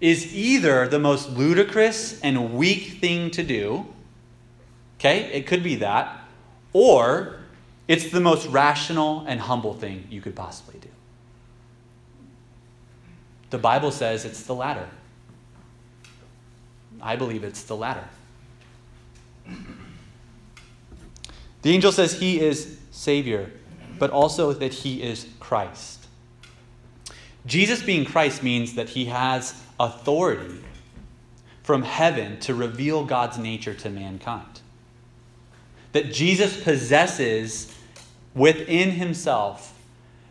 is 0.00 0.34
either 0.34 0.86
the 0.88 0.98
most 0.98 1.30
ludicrous 1.30 2.20
and 2.20 2.54
weak 2.54 2.98
thing 3.00 3.30
to 3.30 3.42
do, 3.42 3.86
okay? 4.98 5.32
It 5.32 5.46
could 5.46 5.62
be 5.62 5.76
that, 5.76 6.20
or 6.72 7.38
it's 7.88 8.10
the 8.10 8.20
most 8.20 8.46
rational 8.48 9.24
and 9.26 9.40
humble 9.40 9.74
thing 9.74 10.06
you 10.10 10.20
could 10.20 10.34
possibly 10.34 10.78
do. 10.80 10.88
The 13.50 13.58
Bible 13.58 13.90
says 13.90 14.24
it's 14.24 14.42
the 14.42 14.54
latter. 14.54 14.88
I 17.00 17.16
believe 17.16 17.44
it's 17.44 17.62
the 17.62 17.76
latter. 17.76 18.04
The 21.62 21.70
angel 21.72 21.92
says 21.92 22.18
he 22.18 22.40
is 22.40 22.78
Savior, 22.90 23.50
but 23.98 24.10
also 24.10 24.52
that 24.52 24.72
he 24.72 25.02
is 25.02 25.26
Christ. 25.40 26.05
Jesus 27.46 27.82
being 27.82 28.04
Christ 28.04 28.42
means 28.42 28.74
that 28.74 28.90
he 28.90 29.06
has 29.06 29.62
authority 29.78 30.60
from 31.62 31.82
heaven 31.82 32.38
to 32.40 32.54
reveal 32.54 33.04
God's 33.04 33.38
nature 33.38 33.74
to 33.74 33.90
mankind. 33.90 34.60
That 35.92 36.12
Jesus 36.12 36.62
possesses 36.62 37.74
within 38.34 38.90
himself 38.90 39.72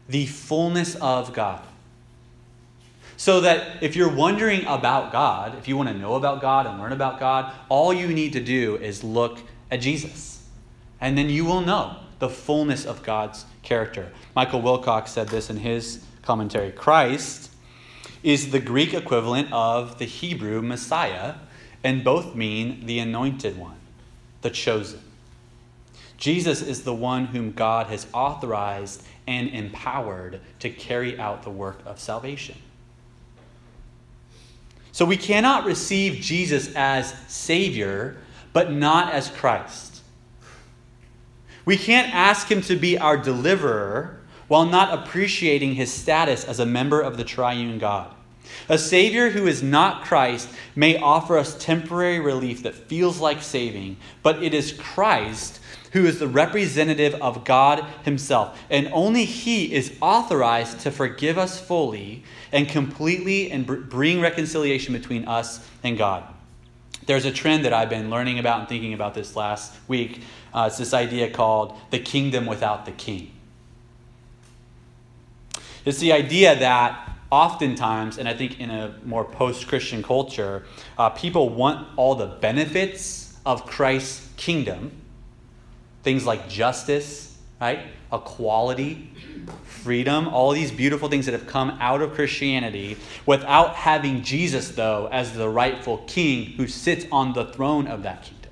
the 0.07 0.25
fullness 0.25 0.95
of 0.95 1.33
God. 1.33 1.61
So 3.17 3.41
that 3.41 3.81
if 3.81 3.95
you're 3.95 4.13
wondering 4.13 4.65
about 4.65 5.11
God, 5.11 5.57
if 5.57 5.67
you 5.67 5.77
want 5.77 5.89
to 5.89 5.95
know 5.95 6.15
about 6.15 6.41
God 6.41 6.67
and 6.67 6.79
learn 6.79 6.91
about 6.91 7.19
God, 7.19 7.53
all 7.69 7.93
you 7.93 8.07
need 8.07 8.33
to 8.33 8.41
do 8.41 8.75
is 8.75 9.03
look 9.03 9.39
at 9.71 9.81
Jesus. 9.81 10.45
And 11.01 11.17
then 11.17 11.29
you 11.29 11.45
will 11.45 11.61
know 11.61 11.97
the 12.19 12.29
fullness 12.29 12.85
of 12.85 13.03
God's 13.03 13.45
character. 13.61 14.11
Michael 14.35 14.61
Wilcock 14.61 15.07
said 15.07 15.29
this 15.29 15.49
in 15.49 15.57
his 15.57 16.03
commentary 16.25 16.71
Christ 16.71 17.51
is 18.23 18.51
the 18.51 18.59
Greek 18.59 18.93
equivalent 18.93 19.53
of 19.53 19.99
the 19.99 20.05
Hebrew 20.05 20.61
Messiah, 20.61 21.35
and 21.83 22.03
both 22.03 22.35
mean 22.35 22.85
the 22.87 22.99
anointed 22.99 23.57
one, 23.57 23.77
the 24.41 24.49
chosen. 24.49 24.99
Jesus 26.17 26.61
is 26.61 26.83
the 26.83 26.93
one 26.93 27.27
whom 27.27 27.51
God 27.51 27.87
has 27.87 28.07
authorized 28.13 29.03
and 29.27 29.49
empowered 29.49 30.41
to 30.59 30.69
carry 30.69 31.19
out 31.19 31.43
the 31.43 31.49
work 31.51 31.79
of 31.85 31.99
salvation. 31.99 32.55
So 34.91 35.05
we 35.05 35.17
cannot 35.17 35.65
receive 35.65 36.21
Jesus 36.21 36.73
as 36.73 37.13
Savior, 37.27 38.17
but 38.53 38.71
not 38.71 39.13
as 39.13 39.29
Christ. 39.29 40.01
We 41.65 41.77
can't 41.77 42.13
ask 42.13 42.49
Him 42.49 42.61
to 42.61 42.75
be 42.75 42.97
our 42.97 43.17
deliverer 43.17 44.21
while 44.47 44.65
not 44.65 44.93
appreciating 44.93 45.75
His 45.75 45.91
status 45.91 46.43
as 46.45 46.59
a 46.59 46.65
member 46.65 47.01
of 47.01 47.17
the 47.17 47.23
triune 47.23 47.79
God. 47.79 48.11
A 48.69 48.77
Savior 48.77 49.31
who 49.31 49.47
is 49.47 49.63
not 49.63 50.03
Christ 50.03 50.49
may 50.75 50.97
offer 50.97 51.37
us 51.37 51.57
temporary 51.57 52.19
relief 52.19 52.63
that 52.63 52.75
feels 52.75 53.19
like 53.19 53.41
saving, 53.41 53.97
but 54.23 54.43
it 54.43 54.53
is 54.53 54.73
Christ 54.73 55.59
who 55.93 56.05
is 56.05 56.19
the 56.19 56.27
representative 56.27 57.15
of 57.15 57.45
God 57.45 57.85
Himself. 58.03 58.59
And 58.69 58.89
only 58.91 59.25
He 59.25 59.73
is 59.73 59.95
authorized 60.01 60.81
to 60.81 60.91
forgive 60.91 61.37
us 61.37 61.59
fully 61.59 62.23
and 62.51 62.67
completely 62.67 63.49
and 63.49 63.65
bring 63.89 64.19
reconciliation 64.19 64.93
between 64.93 65.25
us 65.25 65.65
and 65.83 65.97
God. 65.97 66.23
There's 67.05 67.25
a 67.25 67.31
trend 67.31 67.65
that 67.65 67.73
I've 67.73 67.89
been 67.89 68.09
learning 68.09 68.39
about 68.39 68.59
and 68.61 68.69
thinking 68.69 68.93
about 68.93 69.13
this 69.13 69.35
last 69.35 69.73
week. 69.87 70.21
Uh, 70.53 70.65
it's 70.67 70.77
this 70.77 70.93
idea 70.93 71.29
called 71.29 71.77
the 71.91 71.99
kingdom 71.99 72.45
without 72.45 72.85
the 72.85 72.91
king. 72.91 73.31
It's 75.85 75.99
the 75.99 76.11
idea 76.11 76.55
that 76.57 77.11
oftentimes, 77.31 78.17
and 78.17 78.27
I 78.27 78.33
think 78.33 78.59
in 78.59 78.69
a 78.69 78.95
more 79.05 79.23
post 79.23 79.67
Christian 79.67 80.03
culture, 80.03 80.65
uh, 80.97 81.09
people 81.11 81.49
want 81.49 81.87
all 81.95 82.15
the 82.15 82.27
benefits 82.27 83.37
of 83.45 83.65
Christ's 83.65 84.27
kingdom 84.35 84.91
things 86.05 86.25
like 86.25 86.47
justice, 86.47 87.35
right? 87.59 87.79
Equality, 88.13 89.11
freedom, 89.65 90.27
all 90.27 90.51
these 90.51 90.71
beautiful 90.71 91.09
things 91.09 91.25
that 91.25 91.31
have 91.33 91.47
come 91.47 91.71
out 91.81 91.99
of 92.01 92.13
Christianity 92.13 92.95
without 93.25 93.75
having 93.75 94.21
Jesus, 94.21 94.69
though, 94.69 95.09
as 95.11 95.33
the 95.33 95.49
rightful 95.49 95.97
king 96.05 96.45
who 96.51 96.67
sits 96.67 97.07
on 97.11 97.33
the 97.33 97.45
throne 97.45 97.87
of 97.87 98.03
that 98.03 98.21
kingdom. 98.21 98.51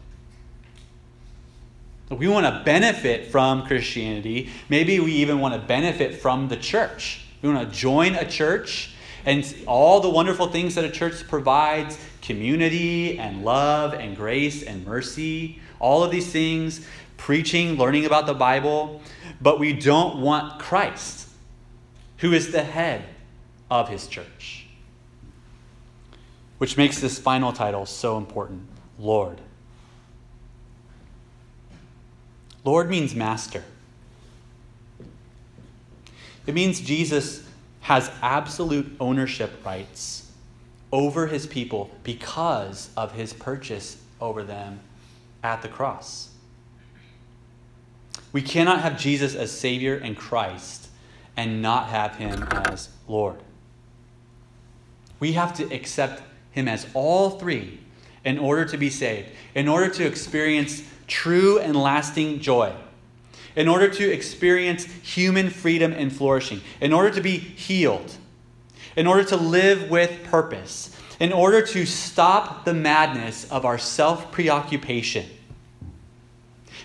We 2.09 2.27
want 2.27 2.45
to 2.47 2.63
benefit 2.65 3.31
from 3.31 3.67
Christianity. 3.67 4.49
Maybe 4.67 4.99
we 4.99 5.13
even 5.13 5.39
want 5.39 5.53
to 5.53 5.59
benefit 5.59 6.15
from 6.15 6.49
the 6.49 6.57
church. 6.57 7.22
We 7.43 7.49
want 7.49 7.69
to 7.69 7.77
join 7.77 8.15
a 8.15 8.27
church 8.27 8.91
and 9.25 9.45
all 9.67 9.99
the 9.99 10.09
wonderful 10.09 10.47
things 10.47 10.75
that 10.75 10.85
a 10.85 10.89
church 10.89 11.27
provides 11.27 11.97
community 12.21 13.19
and 13.19 13.43
love 13.43 13.93
and 13.93 14.15
grace 14.15 14.63
and 14.63 14.85
mercy, 14.85 15.59
all 15.77 16.05
of 16.05 16.11
these 16.11 16.31
things, 16.31 16.87
preaching, 17.17 17.75
learning 17.75 18.05
about 18.05 18.27
the 18.27 18.33
Bible, 18.33 19.01
but 19.41 19.59
we 19.59 19.73
don't 19.73 20.21
want 20.21 20.59
Christ 20.59 21.27
who 22.19 22.31
is 22.31 22.53
the 22.53 22.63
head 22.63 23.03
of 23.69 23.89
his 23.89 24.07
church. 24.07 24.65
Which 26.59 26.77
makes 26.77 27.01
this 27.01 27.19
final 27.19 27.51
title 27.51 27.85
so 27.85 28.17
important 28.17 28.67
Lord. 28.97 29.41
Lord 32.63 32.89
means 32.89 33.13
master. 33.13 33.65
It 36.45 36.53
means 36.53 36.81
Jesus 36.81 37.43
has 37.81 38.11
absolute 38.21 38.95
ownership 38.99 39.65
rights 39.65 40.31
over 40.91 41.27
his 41.27 41.47
people 41.47 41.89
because 42.03 42.89
of 42.95 43.13
his 43.13 43.33
purchase 43.33 43.97
over 44.21 44.43
them 44.43 44.79
at 45.43 45.61
the 45.61 45.67
cross. 45.67 46.29
We 48.31 48.41
cannot 48.41 48.81
have 48.81 48.99
Jesus 48.99 49.35
as 49.35 49.51
Savior 49.51 49.95
and 49.95 50.17
Christ 50.17 50.87
and 51.35 51.61
not 51.61 51.87
have 51.89 52.15
him 52.15 52.43
as 52.51 52.89
Lord. 53.07 53.39
We 55.19 55.33
have 55.33 55.53
to 55.55 55.73
accept 55.73 56.23
him 56.51 56.67
as 56.67 56.87
all 56.93 57.31
three 57.31 57.79
in 58.23 58.37
order 58.37 58.65
to 58.65 58.77
be 58.77 58.89
saved, 58.89 59.29
in 59.55 59.67
order 59.67 59.89
to 59.89 60.05
experience 60.05 60.83
true 61.07 61.59
and 61.59 61.75
lasting 61.75 62.39
joy, 62.39 62.73
in 63.55 63.67
order 63.67 63.87
to 63.87 64.11
experience 64.11 64.85
human 64.85 65.49
freedom 65.49 65.91
and 65.93 66.11
flourishing, 66.11 66.61
in 66.81 66.93
order 66.93 67.11
to 67.11 67.21
be 67.21 67.37
healed, 67.37 68.15
in 68.95 69.07
order 69.07 69.23
to 69.23 69.37
live 69.37 69.89
with 69.89 70.23
purpose, 70.23 70.95
in 71.19 71.31
order 71.31 71.61
to 71.61 71.85
stop 71.85 72.65
the 72.65 72.73
madness 72.73 73.49
of 73.51 73.65
our 73.65 73.77
self 73.77 74.31
preoccupation 74.31 75.25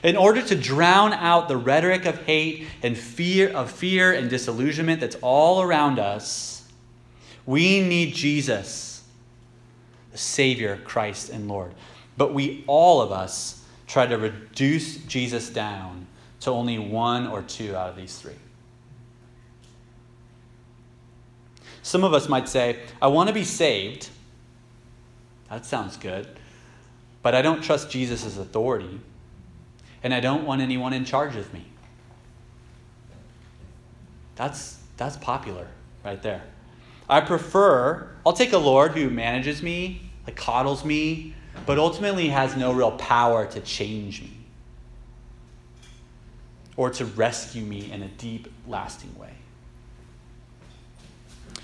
in 0.02 0.16
order 0.16 0.42
to 0.42 0.54
drown 0.54 1.12
out 1.12 1.48
the 1.48 1.56
rhetoric 1.56 2.04
of 2.04 2.22
hate 2.24 2.66
and 2.82 2.96
fear 2.96 3.50
of 3.50 3.70
fear 3.70 4.12
and 4.12 4.30
disillusionment 4.30 5.00
that's 5.00 5.16
all 5.22 5.62
around 5.62 5.98
us, 5.98 6.68
we 7.46 7.80
need 7.80 8.14
Jesus, 8.14 9.02
the 10.12 10.18
Savior, 10.18 10.78
Christ, 10.84 11.30
and 11.30 11.48
Lord. 11.48 11.72
But 12.16 12.34
we, 12.34 12.64
all 12.66 13.00
of 13.00 13.10
us, 13.10 13.64
try 13.86 14.06
to 14.06 14.18
reduce 14.18 14.98
Jesus 14.98 15.48
down 15.50 16.06
to 16.40 16.50
only 16.50 16.78
one 16.78 17.26
or 17.26 17.42
two 17.42 17.74
out 17.74 17.90
of 17.90 17.96
these 17.96 18.18
three. 18.18 18.36
Some 21.82 22.04
of 22.04 22.12
us 22.12 22.28
might 22.28 22.48
say, 22.48 22.80
I 23.00 23.08
want 23.08 23.28
to 23.28 23.34
be 23.34 23.44
saved. 23.44 24.10
That 25.48 25.64
sounds 25.64 25.96
good. 25.96 26.28
But 27.22 27.34
I 27.34 27.42
don't 27.42 27.62
trust 27.62 27.90
Jesus' 27.90 28.36
authority 28.36 29.00
and 30.02 30.14
I 30.14 30.20
don't 30.20 30.44
want 30.44 30.60
anyone 30.60 30.92
in 30.92 31.04
charge 31.04 31.34
of 31.34 31.52
me. 31.52 31.64
That's, 34.36 34.78
that's 34.96 35.16
popular 35.16 35.66
right 36.04 36.22
there. 36.22 36.42
I 37.08 37.22
prefer, 37.22 38.08
I'll 38.24 38.34
take 38.34 38.52
a 38.52 38.58
Lord 38.58 38.92
who 38.92 39.10
manages 39.10 39.62
me, 39.62 40.02
like 40.26 40.36
coddles 40.36 40.84
me, 40.84 41.34
but 41.66 41.78
ultimately 41.78 42.28
has 42.28 42.56
no 42.56 42.72
real 42.72 42.92
power 42.92 43.46
to 43.46 43.60
change 43.60 44.22
me 44.22 44.37
or 46.78 46.88
to 46.88 47.04
rescue 47.04 47.62
me 47.62 47.92
in 47.92 48.02
a 48.02 48.08
deep, 48.08 48.50
lasting 48.66 49.14
way. 49.18 49.32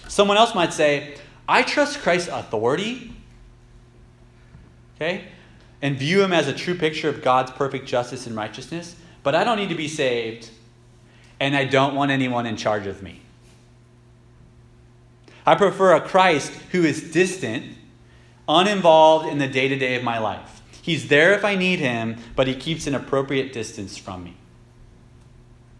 Someone 0.08 0.36
else 0.36 0.54
might 0.54 0.74
say, 0.74 1.16
I 1.48 1.62
trust 1.62 2.00
Christ's 2.00 2.28
authority. 2.28 3.14
Okay? 4.96 5.28
and 5.84 5.98
view 5.98 6.22
him 6.22 6.32
as 6.32 6.48
a 6.48 6.52
true 6.54 6.74
picture 6.74 7.10
of 7.10 7.20
God's 7.20 7.50
perfect 7.50 7.86
justice 7.86 8.26
and 8.26 8.34
righteousness, 8.34 8.96
but 9.22 9.34
I 9.34 9.44
don't 9.44 9.58
need 9.58 9.68
to 9.68 9.74
be 9.74 9.86
saved, 9.86 10.48
and 11.38 11.54
I 11.54 11.66
don't 11.66 11.94
want 11.94 12.10
anyone 12.10 12.46
in 12.46 12.56
charge 12.56 12.86
of 12.86 13.02
me. 13.02 13.20
I 15.44 15.56
prefer 15.56 15.94
a 15.94 16.00
Christ 16.00 16.52
who 16.72 16.84
is 16.84 17.12
distant, 17.12 17.76
uninvolved 18.48 19.28
in 19.28 19.36
the 19.36 19.46
day 19.46 19.68
to 19.68 19.76
day 19.76 19.94
of 19.94 20.02
my 20.02 20.18
life. 20.18 20.62
He's 20.80 21.08
there 21.08 21.34
if 21.34 21.44
I 21.44 21.54
need 21.54 21.80
him, 21.80 22.16
but 22.34 22.46
he 22.46 22.54
keeps 22.54 22.86
an 22.86 22.94
appropriate 22.94 23.52
distance 23.52 23.98
from 23.98 24.24
me. 24.24 24.36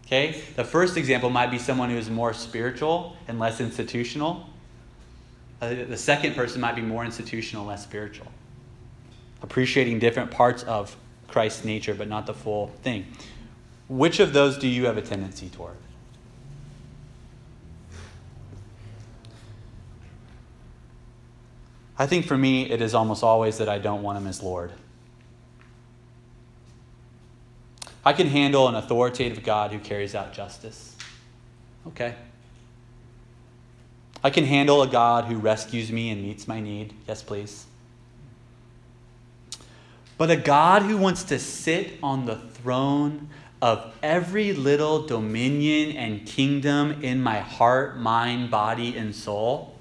Okay? 0.05 0.41
The 0.55 0.63
first 0.63 0.97
example 0.97 1.29
might 1.29 1.51
be 1.51 1.57
someone 1.57 1.89
who 1.89 1.97
is 1.97 2.09
more 2.09 2.33
spiritual 2.33 3.17
and 3.27 3.39
less 3.39 3.59
institutional. 3.59 4.47
Uh, 5.61 5.73
the 5.87 5.97
second 5.97 6.35
person 6.35 6.61
might 6.61 6.75
be 6.75 6.81
more 6.81 7.03
institutional, 7.03 7.65
less 7.65 7.83
spiritual. 7.83 8.27
Appreciating 9.41 9.99
different 9.99 10.31
parts 10.31 10.63
of 10.63 10.95
Christ's 11.27 11.65
nature, 11.65 11.93
but 11.93 12.07
not 12.07 12.25
the 12.25 12.33
full 12.33 12.67
thing. 12.83 13.05
Which 13.87 14.19
of 14.19 14.33
those 14.33 14.57
do 14.57 14.67
you 14.67 14.85
have 14.85 14.97
a 14.97 15.01
tendency 15.01 15.49
toward? 15.49 15.75
I 21.97 22.05
think 22.07 22.25
for 22.25 22.37
me, 22.37 22.69
it 22.69 22.81
is 22.81 22.93
almost 22.93 23.23
always 23.23 23.57
that 23.59 23.69
I 23.69 23.79
don't 23.79 24.03
want 24.03 24.17
him 24.17 24.27
as 24.27 24.43
Lord. 24.43 24.71
I 28.05 28.13
can 28.13 28.27
handle 28.27 28.67
an 28.67 28.75
authoritative 28.75 29.43
God 29.43 29.71
who 29.71 29.79
carries 29.79 30.13
out 30.13 30.33
justice. 30.33 30.95
Okay. 31.87 32.15
I 34.23 34.29
can 34.29 34.45
handle 34.45 34.81
a 34.81 34.87
God 34.87 35.25
who 35.25 35.37
rescues 35.37 35.91
me 35.91 36.09
and 36.09 36.21
meets 36.21 36.47
my 36.47 36.59
need. 36.59 36.93
Yes, 37.07 37.23
please. 37.23 37.65
But 40.17 40.31
a 40.31 40.35
God 40.37 40.83
who 40.83 40.97
wants 40.97 41.23
to 41.25 41.39
sit 41.39 41.93
on 42.01 42.25
the 42.25 42.35
throne 42.35 43.29
of 43.61 43.93
every 44.01 44.53
little 44.53 45.05
dominion 45.05 45.97
and 45.97 46.25
kingdom 46.25 47.03
in 47.03 47.21
my 47.21 47.39
heart, 47.39 47.97
mind, 47.97 48.51
body, 48.51 48.95
and 48.95 49.15
soul 49.15 49.75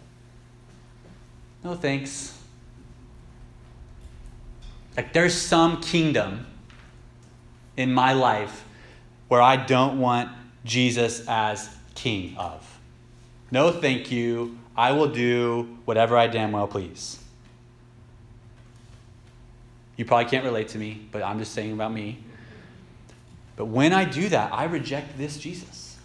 no 1.64 1.74
thanks. 1.74 2.38
Like 4.96 5.14
there's 5.14 5.34
some 5.34 5.80
kingdom 5.80 6.46
in 7.76 7.92
my 7.92 8.12
life 8.12 8.64
where 9.28 9.42
I 9.42 9.56
don't 9.56 10.00
want 10.00 10.30
Jesus 10.64 11.26
as 11.28 11.68
king 11.94 12.36
of. 12.36 12.78
No, 13.50 13.70
thank 13.70 14.10
you. 14.10 14.58
I 14.76 14.92
will 14.92 15.08
do 15.08 15.78
whatever 15.84 16.16
I 16.16 16.26
damn 16.26 16.52
well 16.52 16.66
please. 16.66 17.18
You 19.96 20.04
probably 20.04 20.28
can't 20.28 20.44
relate 20.44 20.68
to 20.68 20.78
me, 20.78 21.06
but 21.12 21.22
I'm 21.22 21.38
just 21.38 21.52
saying 21.52 21.72
about 21.72 21.92
me. 21.92 22.18
But 23.56 23.66
when 23.66 23.92
I 23.92 24.04
do 24.04 24.28
that, 24.28 24.52
I 24.52 24.64
reject 24.64 25.16
this 25.16 25.38
Jesus. 25.38 25.96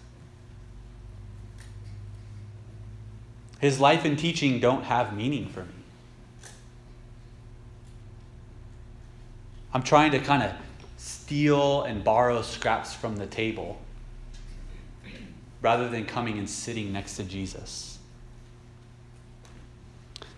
His 3.60 3.80
life 3.80 4.06
and 4.06 4.18
teaching 4.18 4.60
don't 4.60 4.84
have 4.84 5.16
meaning 5.16 5.48
for 5.50 5.62
me. 5.62 5.74
I'm 9.74 9.84
trying 9.84 10.12
to 10.12 10.20
kind 10.20 10.44
of 10.44 10.52
steal 11.00 11.84
and 11.84 12.04
borrow 12.04 12.42
scraps 12.42 12.94
from 12.94 13.16
the 13.16 13.26
table 13.26 13.80
rather 15.62 15.88
than 15.88 16.06
coming 16.06 16.38
and 16.38 16.50
sitting 16.50 16.92
next 16.92 17.16
to 17.16 17.24
Jesus. 17.24 17.89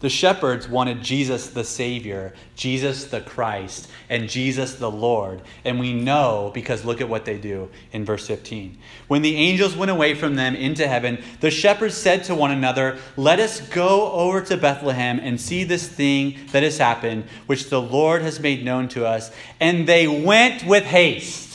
The 0.02 0.10
shepherds 0.10 0.68
wanted 0.68 1.04
Jesus 1.04 1.50
the 1.50 1.64
Savior, 1.64 2.34
Jesus 2.56 3.06
the 3.06 3.22
Christ, 3.22 3.88
and 4.10 4.28
Jesus 4.28 4.76
the 4.76 4.90
Lord. 4.90 5.42
And 5.64 5.80
we 5.80 5.94
know 5.94 6.52
because 6.56 6.84
look 6.84 7.02
at 7.02 7.10
what 7.10 7.24
they 7.24 7.38
do 7.38 7.70
in 7.92 8.04
verse 8.04 8.28
15. 8.28 8.78
When 9.08 9.22
the 9.22 9.36
angels 9.36 9.76
went 9.76 9.92
away 9.92 10.16
from 10.16 10.36
them 10.36 10.56
into 10.56 10.88
heaven, 10.88 11.24
the 11.40 11.52
shepherds 11.52 11.96
said 11.96 12.24
to 12.26 12.36
one 12.36 12.52
another, 12.52 12.98
Let 13.16 13.40
us 13.40 13.62
go 13.70 14.12
over 14.12 14.42
to 14.42 14.58
Bethlehem 14.58 15.20
and 15.20 15.40
see 15.40 15.64
this 15.64 15.88
thing 15.88 16.40
that 16.52 16.64
has 16.64 16.80
happened, 16.80 17.26
which 17.46 17.70
the 17.70 17.82
Lord 17.82 18.24
has 18.24 18.40
made 18.40 18.66
known 18.66 18.88
to 18.90 19.06
us. 19.06 19.32
And 19.60 19.88
they 19.88 20.08
went 20.08 20.66
with 20.66 20.84
haste 20.84 21.51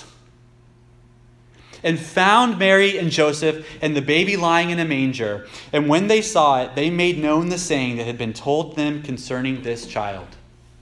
and 1.83 1.99
found 1.99 2.59
Mary 2.59 2.99
and 2.99 3.11
Joseph 3.11 3.67
and 3.81 3.97
the 3.97 4.03
baby 4.03 4.37
lying 4.37 4.71
in 4.71 4.79
a 4.79 4.85
manger. 4.85 5.47
And 5.73 5.89
when 5.89 6.09
they 6.09 6.23
saw 6.23 6.63
it, 6.63 6.75
they 6.75 6.91
made 6.91 7.19
known 7.19 7.49
the 7.49 7.59
saying 7.59 7.97
that 7.97 8.07
had 8.07 8.19
been 8.19 8.33
told 8.33 8.77
them 8.77 9.03
concerning 9.03 9.63
this 9.63 9.87
child. 9.87 10.29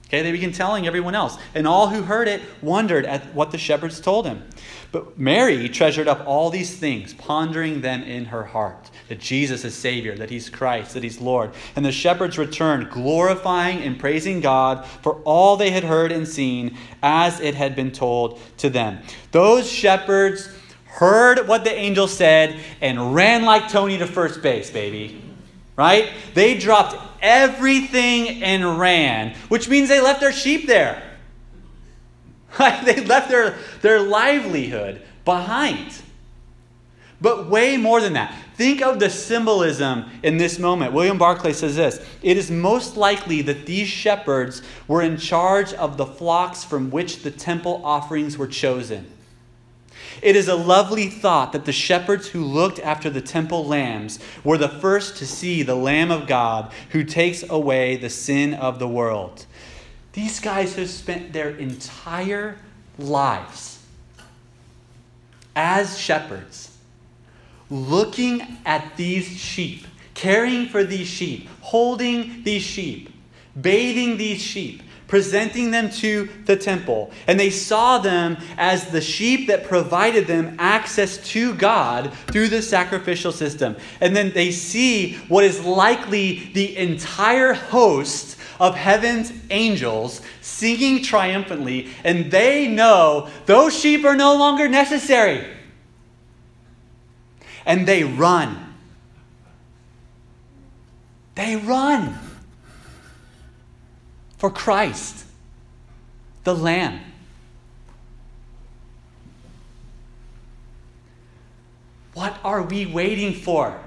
Okay, 0.07 0.21
they 0.21 0.31
began 0.31 0.51
telling 0.51 0.85
everyone 0.85 1.15
else. 1.15 1.37
And 1.55 1.67
all 1.67 1.87
who 1.87 2.03
heard 2.03 2.27
it 2.27 2.41
wondered 2.61 3.05
at 3.05 3.33
what 3.33 3.51
the 3.51 3.57
shepherds 3.57 3.99
told 3.99 4.27
him. 4.27 4.43
But 4.91 5.19
Mary 5.19 5.67
treasured 5.67 6.07
up 6.07 6.25
all 6.25 6.49
these 6.49 6.77
things, 6.77 7.13
pondering 7.13 7.81
them 7.81 8.03
in 8.03 8.25
her 8.25 8.43
heart 8.43 8.89
that 9.09 9.19
Jesus 9.19 9.65
is 9.65 9.75
Savior, 9.75 10.15
that 10.15 10.29
He's 10.29 10.49
Christ, 10.49 10.93
that 10.93 11.03
He's 11.03 11.19
Lord. 11.19 11.51
And 11.75 11.85
the 11.85 11.91
shepherds 11.91 12.37
returned, 12.37 12.89
glorifying 12.91 13.81
and 13.81 13.99
praising 13.99 14.39
God 14.39 14.85
for 15.03 15.15
all 15.23 15.57
they 15.57 15.71
had 15.71 15.83
heard 15.83 16.11
and 16.11 16.27
seen 16.27 16.77
as 17.03 17.39
it 17.39 17.55
had 17.55 17.75
been 17.75 17.91
told 17.91 18.39
to 18.57 18.69
them. 18.69 18.99
Those 19.31 19.69
shepherds 19.69 20.49
heard 20.95 21.47
what 21.47 21.63
the 21.63 21.73
angel 21.73 22.07
said, 22.07 22.57
and 22.81 23.13
ran 23.13 23.43
like 23.43 23.69
Tony 23.69 23.97
to 23.97 24.07
first 24.07 24.41
base, 24.41 24.69
baby. 24.71 25.21
Right? 25.75 26.09
They 26.33 26.57
dropped 26.57 26.95
everything 27.21 28.43
and 28.43 28.79
ran, 28.79 29.35
which 29.49 29.67
means 29.67 29.89
they 29.89 29.99
left 29.99 30.21
their 30.21 30.31
sheep 30.31 30.67
there. 30.67 31.03
they 32.57 33.03
left 33.03 33.29
their, 33.29 33.57
their 33.81 33.99
livelihood 34.01 35.01
behind. 35.25 36.01
But 37.19 37.49
way 37.49 37.75
more 37.75 37.99
than 37.99 38.13
that. 38.13 38.33
Think 38.55 38.81
of 38.81 38.99
the 38.99 39.09
symbolism 39.09 40.05
in 40.23 40.37
this 40.37 40.59
moment. 40.59 40.93
William 40.93 41.17
Barclay 41.17 41.51
says 41.51 41.75
this 41.75 42.05
It 42.21 42.37
is 42.37 42.49
most 42.49 42.95
likely 42.95 43.41
that 43.41 43.65
these 43.65 43.89
shepherds 43.89 44.61
were 44.87 45.01
in 45.01 45.17
charge 45.17 45.73
of 45.73 45.97
the 45.97 46.05
flocks 46.05 46.63
from 46.63 46.89
which 46.89 47.23
the 47.23 47.31
temple 47.31 47.81
offerings 47.83 48.37
were 48.37 48.47
chosen. 48.47 49.11
It 50.25 50.35
is 50.35 50.47
a 50.47 50.55
lovely 50.55 51.07
thought 51.07 51.51
that 51.51 51.65
the 51.65 51.71
shepherds 51.71 52.29
who 52.29 52.43
looked 52.43 52.79
after 52.79 53.11
the 53.11 53.21
temple 53.21 53.63
lambs 53.63 54.17
were 54.43 54.57
the 54.57 54.67
first 54.67 55.17
to 55.17 55.27
see 55.27 55.61
the 55.61 55.75
Lamb 55.75 56.09
of 56.09 56.25
God 56.25 56.73
who 56.89 57.03
takes 57.03 57.47
away 57.47 57.95
the 57.95 58.09
sin 58.09 58.55
of 58.55 58.79
the 58.79 58.87
world. 58.87 59.45
These 60.13 60.39
guys 60.39 60.77
have 60.77 60.89
spent 60.89 61.31
their 61.31 61.51
entire 61.51 62.57
lives 62.97 63.83
as 65.55 65.99
shepherds 65.99 66.75
looking 67.69 68.41
at 68.65 68.97
these 68.97 69.27
sheep, 69.27 69.85
caring 70.15 70.65
for 70.65 70.83
these 70.83 71.07
sheep, 71.07 71.47
holding 71.61 72.41
these 72.41 72.63
sheep, 72.63 73.13
bathing 73.61 74.17
these 74.17 74.41
sheep 74.41 74.81
presenting 75.07 75.71
them 75.71 75.89
to 75.89 76.29
the 76.45 76.55
temple. 76.55 77.11
And 77.27 77.39
they 77.39 77.49
saw 77.49 77.99
them 77.99 78.37
as 78.57 78.89
the 78.89 79.01
sheep 79.01 79.47
that 79.47 79.65
provided 79.65 80.27
them 80.27 80.55
access 80.59 81.17
to 81.29 81.53
God 81.55 82.13
through 82.27 82.49
the 82.49 82.61
sacrificial 82.61 83.31
system. 83.31 83.75
And 84.01 84.15
then 84.15 84.31
they 84.31 84.51
see 84.51 85.15
what 85.27 85.43
is 85.43 85.63
likely 85.63 86.51
the 86.53 86.75
entire 86.77 87.53
host 87.53 88.37
of 88.59 88.75
heaven's 88.75 89.33
angels 89.49 90.21
singing 90.41 91.03
triumphantly, 91.03 91.89
and 92.03 92.31
they 92.31 92.67
know 92.67 93.29
those 93.45 93.77
sheep 93.77 94.05
are 94.05 94.15
no 94.15 94.35
longer 94.37 94.69
necessary. 94.69 95.45
And 97.65 97.87
they 97.87 98.03
run. 98.03 98.73
They 101.35 101.57
run 101.57 102.17
for 104.37 104.49
Christ, 104.49 105.25
the 106.43 106.55
Lamb. 106.55 106.99
What 112.13 112.37
are 112.43 112.63
we 112.63 112.85
waiting 112.85 113.33
for? 113.33 113.77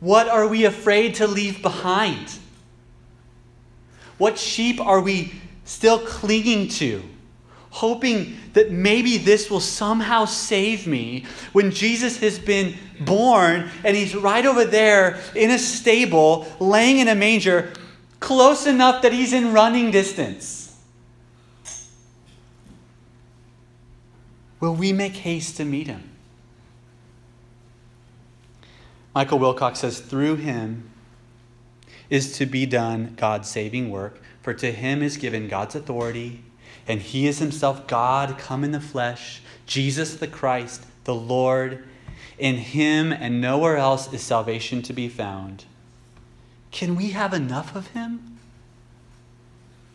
What 0.00 0.28
are 0.28 0.46
we 0.46 0.64
afraid 0.64 1.16
to 1.16 1.26
leave 1.26 1.62
behind? 1.62 2.38
What 4.18 4.38
sheep 4.38 4.80
are 4.80 5.00
we 5.00 5.34
still 5.64 5.98
clinging 5.98 6.68
to? 6.68 7.02
Hoping 7.76 8.34
that 8.54 8.70
maybe 8.70 9.18
this 9.18 9.50
will 9.50 9.60
somehow 9.60 10.24
save 10.24 10.86
me 10.86 11.26
when 11.52 11.70
Jesus 11.70 12.16
has 12.20 12.38
been 12.38 12.74
born 13.00 13.70
and 13.84 13.94
he's 13.94 14.14
right 14.14 14.46
over 14.46 14.64
there 14.64 15.20
in 15.34 15.50
a 15.50 15.58
stable, 15.58 16.46
laying 16.58 17.00
in 17.00 17.08
a 17.08 17.14
manger, 17.14 17.70
close 18.18 18.66
enough 18.66 19.02
that 19.02 19.12
he's 19.12 19.34
in 19.34 19.52
running 19.52 19.90
distance. 19.90 20.74
Will 24.58 24.74
we 24.74 24.94
make 24.94 25.16
haste 25.16 25.58
to 25.58 25.66
meet 25.66 25.86
him? 25.86 26.10
Michael 29.14 29.38
Wilcock 29.38 29.76
says, 29.76 30.00
through 30.00 30.36
him 30.36 30.88
is 32.08 32.38
to 32.38 32.46
be 32.46 32.64
done 32.64 33.12
God's 33.18 33.50
saving 33.50 33.90
work, 33.90 34.22
for 34.40 34.54
to 34.54 34.72
him 34.72 35.02
is 35.02 35.18
given 35.18 35.46
God's 35.46 35.74
authority 35.74 36.42
and 36.88 37.00
he 37.00 37.26
is 37.26 37.38
himself 37.38 37.86
God 37.86 38.38
come 38.38 38.64
in 38.64 38.72
the 38.72 38.80
flesh, 38.80 39.40
Jesus 39.66 40.14
the 40.14 40.28
Christ, 40.28 40.84
the 41.04 41.14
Lord. 41.14 41.84
In 42.38 42.56
him 42.56 43.12
and 43.12 43.40
nowhere 43.40 43.76
else 43.76 44.12
is 44.12 44.22
salvation 44.22 44.82
to 44.82 44.92
be 44.92 45.08
found. 45.08 45.64
Can 46.70 46.94
we 46.94 47.10
have 47.10 47.32
enough 47.32 47.74
of 47.74 47.88
him? 47.88 48.38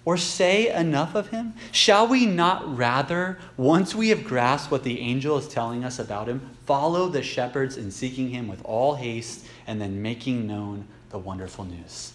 Or 0.04 0.18
say 0.18 0.74
enough 0.74 1.14
of 1.14 1.28
him? 1.28 1.54
Shall 1.72 2.08
we 2.08 2.26
not 2.26 2.76
rather, 2.76 3.38
once 3.56 3.94
we 3.94 4.10
have 4.10 4.24
grasped 4.24 4.72
what 4.72 4.84
the 4.84 5.00
angel 5.00 5.38
is 5.38 5.48
telling 5.48 5.84
us 5.84 6.00
about 6.00 6.28
him, 6.28 6.50
follow 6.66 7.08
the 7.08 7.22
shepherds 7.22 7.78
in 7.78 7.92
seeking 7.92 8.32
him 8.32 8.48
with 8.48 8.66
all 8.66 8.96
haste 8.96 9.46
and 9.68 9.80
then 9.80 10.02
making 10.02 10.48
known 10.48 10.88
the 11.12 11.20
wonderful 11.20 11.66
news? 11.66 12.14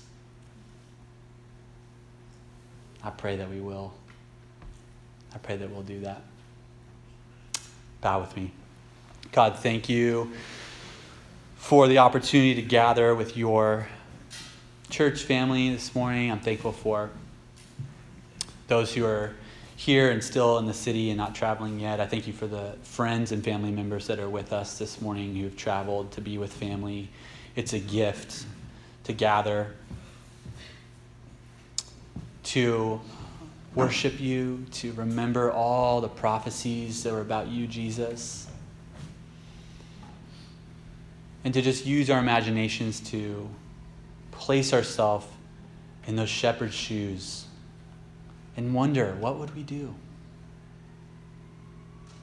I 3.04 3.10
pray 3.10 3.36
that 3.36 3.48
we 3.48 3.60
will. 3.60 3.94
I 5.36 5.38
pray 5.38 5.56
that 5.58 5.70
we'll 5.70 5.82
do 5.82 6.00
that. 6.00 6.22
Bow 8.00 8.22
with 8.22 8.34
me. 8.38 8.52
God, 9.32 9.58
thank 9.58 9.86
you 9.86 10.32
for 11.56 11.88
the 11.88 11.98
opportunity 11.98 12.54
to 12.54 12.62
gather 12.62 13.14
with 13.14 13.36
your 13.36 13.86
church 14.88 15.24
family 15.24 15.68
this 15.68 15.94
morning. 15.94 16.32
I'm 16.32 16.40
thankful 16.40 16.72
for 16.72 17.10
those 18.68 18.94
who 18.94 19.04
are 19.04 19.34
here 19.76 20.10
and 20.10 20.24
still 20.24 20.56
in 20.56 20.64
the 20.64 20.72
city 20.72 21.10
and 21.10 21.18
not 21.18 21.34
traveling 21.34 21.80
yet. 21.80 22.00
I 22.00 22.06
thank 22.06 22.26
you 22.26 22.32
for 22.32 22.46
the 22.46 22.74
friends 22.82 23.30
and 23.30 23.44
family 23.44 23.70
members 23.70 24.06
that 24.06 24.18
are 24.18 24.30
with 24.30 24.54
us 24.54 24.78
this 24.78 25.02
morning 25.02 25.36
who 25.36 25.44
have 25.44 25.56
traveled 25.56 26.12
to 26.12 26.22
be 26.22 26.38
with 26.38 26.50
family. 26.50 27.10
It's 27.56 27.74
a 27.74 27.78
gift 27.78 28.46
to 29.04 29.12
gather, 29.12 29.74
to 32.44 33.02
worship 33.76 34.18
you, 34.18 34.64
to 34.72 34.92
remember 34.94 35.52
all 35.52 36.00
the 36.00 36.08
prophecies 36.08 37.02
that 37.04 37.12
were 37.12 37.20
about 37.20 37.46
you, 37.46 37.66
Jesus, 37.66 38.48
and 41.44 41.52
to 41.52 41.60
just 41.60 41.84
use 41.86 42.10
our 42.10 42.18
imaginations 42.18 42.98
to 43.00 43.48
place 44.32 44.72
ourselves 44.72 45.26
in 46.06 46.16
those 46.16 46.30
shepherd's 46.30 46.74
shoes 46.74 47.44
and 48.56 48.74
wonder 48.74 49.14
what 49.20 49.38
would 49.38 49.54
we 49.54 49.62
do? 49.62 49.94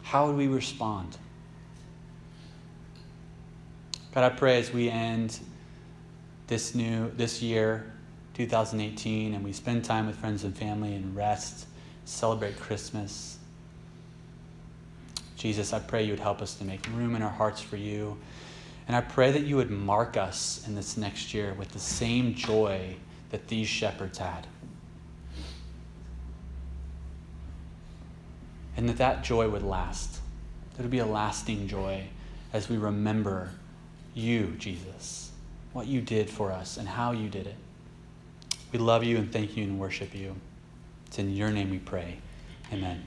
How 0.02 0.26
would 0.26 0.36
we 0.36 0.48
respond? 0.48 1.18
God, 4.14 4.24
I 4.24 4.36
pray 4.36 4.58
as 4.58 4.74
we 4.74 4.90
end 4.90 5.40
this 6.48 6.74
new 6.74 7.12
this 7.16 7.42
year 7.42 7.93
2018 8.34 9.34
and 9.34 9.44
we 9.44 9.54
spend 9.54 9.86
time 9.86 10.08
with 10.08 10.16
friends 10.16 10.44
and 10.44 10.58
family 10.58 10.96
and 10.96 11.16
rest, 11.16 11.68
celebrate 12.06 12.60
Christmas. 12.60 13.38
Jesus, 15.38 15.74
I 15.74 15.80
pray 15.80 16.04
you 16.04 16.12
would 16.12 16.20
help 16.20 16.42
us 16.42 16.56
to 16.56 16.64
make 16.64 16.88
room 16.96 17.16
in 17.16 17.22
our 17.22 17.30
hearts 17.30 17.62
for 17.62 17.78
you. 17.78 18.18
And 18.88 18.96
I 18.96 19.02
pray 19.02 19.32
that 19.32 19.44
you 19.44 19.56
would 19.58 19.72
mark 19.72 20.18
us 20.18 20.64
in 20.68 20.76
this 20.76 20.98
next 20.98 21.34
year 21.34 21.54
with 21.54 21.70
the 21.70 21.80
same 21.80 22.34
joy 22.34 22.96
that 23.30 23.48
these 23.48 23.68
shepherds 23.68 24.18
had. 24.18 24.48
And 28.76 28.90
that 28.90 28.98
that 28.98 29.24
joy 29.24 29.50
would 29.50 29.64
last. 29.64 30.20
It 30.78 30.82
would 30.82 30.92
be 30.92 31.00
a 31.00 31.06
lasting 31.06 31.68
joy 31.68 32.06
as 32.52 32.70
we 32.70 32.78
remember 32.78 33.52
you, 34.14 34.56
Jesus, 34.58 35.32
what 35.72 35.88
you 35.88 36.02
did 36.02 36.30
for 36.30 36.52
us 36.52 36.78
and 36.78 36.88
how 36.88 37.12
you 37.12 37.30
did 37.30 37.48
it. 37.48 37.56
We 38.74 38.80
love 38.80 39.04
you 39.04 39.18
and 39.18 39.32
thank 39.32 39.56
you 39.56 39.64
and 39.64 39.80
worship 39.80 40.16
you. 40.16 40.36
It's 41.06 41.20
in 41.20 41.32
your 41.36 41.52
name 41.52 41.70
we 41.70 41.78
pray. 41.78 42.18
Amen. 42.74 43.04